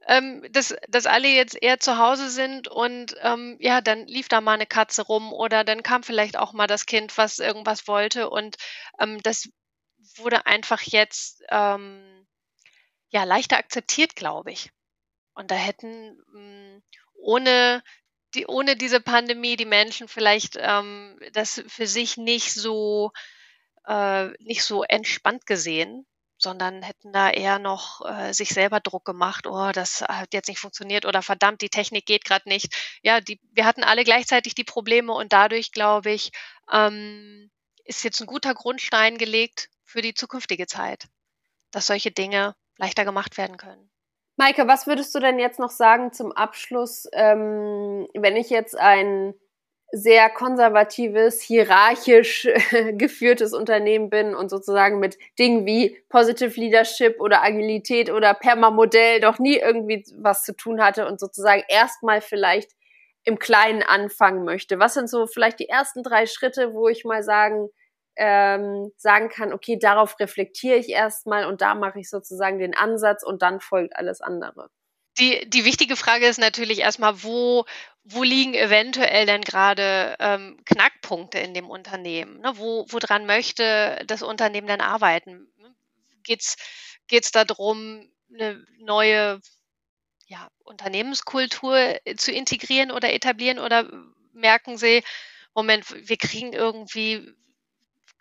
[0.07, 4.41] ähm, dass, dass alle jetzt eher zu Hause sind und ähm, ja, dann lief da
[4.41, 8.29] mal eine Katze rum oder dann kam vielleicht auch mal das Kind, was irgendwas wollte
[8.29, 8.55] und
[8.99, 9.49] ähm, das
[10.15, 12.25] wurde einfach jetzt ähm,
[13.09, 14.71] ja leichter akzeptiert, glaube ich.
[15.33, 16.83] Und da hätten mh, hm,
[17.15, 17.83] ohne
[18.33, 23.11] die, ohne diese Pandemie die Menschen vielleicht ähm, das für sich nicht so
[23.85, 26.05] äh, nicht so entspannt gesehen
[26.37, 30.59] sondern hätten da eher noch äh, sich selber Druck gemacht, oh, das hat jetzt nicht
[30.59, 32.99] funktioniert oder verdammt, die Technik geht gerade nicht.
[33.01, 36.31] Ja, die, wir hatten alle gleichzeitig die Probleme und dadurch, glaube ich,
[36.71, 37.49] ähm,
[37.85, 41.05] ist jetzt ein guter Grundstein gelegt für die zukünftige Zeit,
[41.71, 43.89] dass solche Dinge leichter gemacht werden können.
[44.35, 49.33] Maike, was würdest du denn jetzt noch sagen zum Abschluss, ähm, wenn ich jetzt ein
[49.91, 52.47] sehr konservatives, hierarchisch
[52.93, 59.39] geführtes Unternehmen bin und sozusagen mit Dingen wie Positive Leadership oder Agilität oder Permamodell doch
[59.39, 62.71] nie irgendwie was zu tun hatte und sozusagen erstmal vielleicht
[63.23, 64.79] im Kleinen anfangen möchte.
[64.79, 67.69] Was sind so vielleicht die ersten drei Schritte, wo ich mal sagen,
[68.17, 73.23] ähm, sagen kann, okay, darauf reflektiere ich erstmal und da mache ich sozusagen den Ansatz
[73.23, 74.69] und dann folgt alles andere.
[75.19, 77.65] Die, die wichtige Frage ist natürlich erstmal, wo,
[78.03, 82.39] wo liegen eventuell denn gerade ähm, Knackpunkte in dem Unternehmen?
[82.41, 82.53] Ne?
[82.55, 85.47] Wo, woran möchte das Unternehmen denn arbeiten?
[86.23, 89.41] Geht es darum, eine neue
[90.27, 93.89] ja, Unternehmenskultur zu integrieren oder etablieren oder
[94.33, 95.03] merken Sie,
[95.53, 97.33] Moment, wir kriegen irgendwie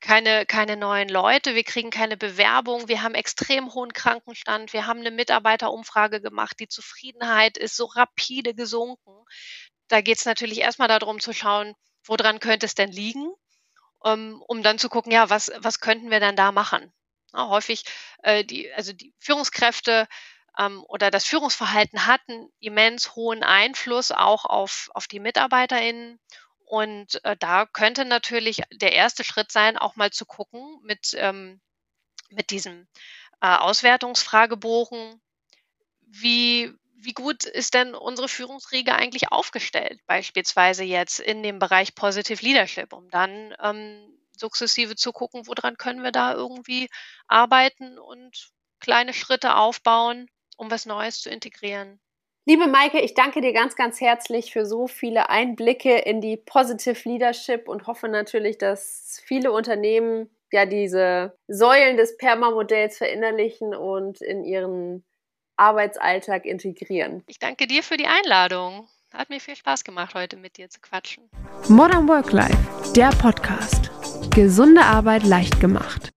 [0.07, 5.01] keine, keine neuen Leute, wir kriegen keine Bewerbung, wir haben extrem hohen Krankenstand, wir haben
[5.01, 9.25] eine Mitarbeiterumfrage gemacht, die Zufriedenheit ist so rapide gesunken.
[9.89, 13.27] Da geht es natürlich erstmal darum zu schauen, woran könnte es denn liegen,
[13.99, 16.93] um, ähm, um dann zu gucken, ja, was, was könnten wir denn da machen?
[17.35, 17.83] Ja, häufig,
[18.23, 20.07] äh, die, also die Führungskräfte
[20.57, 26.21] ähm, oder das Führungsverhalten hatten immens hohen Einfluss auch auf, auf die MitarbeiterInnen
[26.67, 31.61] und äh, da könnte natürlich der erste Schritt sein, auch mal zu gucken mit, ähm,
[32.31, 32.89] mit diesem
[33.41, 35.23] äh, Auswertungsfragebogen,
[36.01, 42.45] wie, wie gut ist denn unsere Führungsriege eigentlich aufgestellt, beispielsweise jetzt in dem Bereich Positive
[42.45, 46.89] Leadership, um dann ähm, sukzessive zu gucken, woran können wir da irgendwie
[47.29, 48.51] arbeiten und
[48.81, 52.01] kleine Schritte aufbauen, um was Neues zu integrieren.
[52.49, 56.97] Liebe Maike, ich danke dir ganz, ganz herzlich für so viele Einblicke in die Positive
[57.03, 64.45] Leadership und hoffe natürlich, dass viele Unternehmen ja diese Säulen des Perma-Modells verinnerlichen und in
[64.45, 65.05] ihren
[65.57, 67.25] Arbeitsalltag integrieren.
[67.27, 68.87] Ich danke dir für die Einladung.
[69.13, 71.29] Hat mir viel Spaß gemacht, heute mit dir zu quatschen.
[71.67, 73.91] Modern Work Life, der Podcast.
[74.33, 76.13] Gesunde Arbeit leicht gemacht.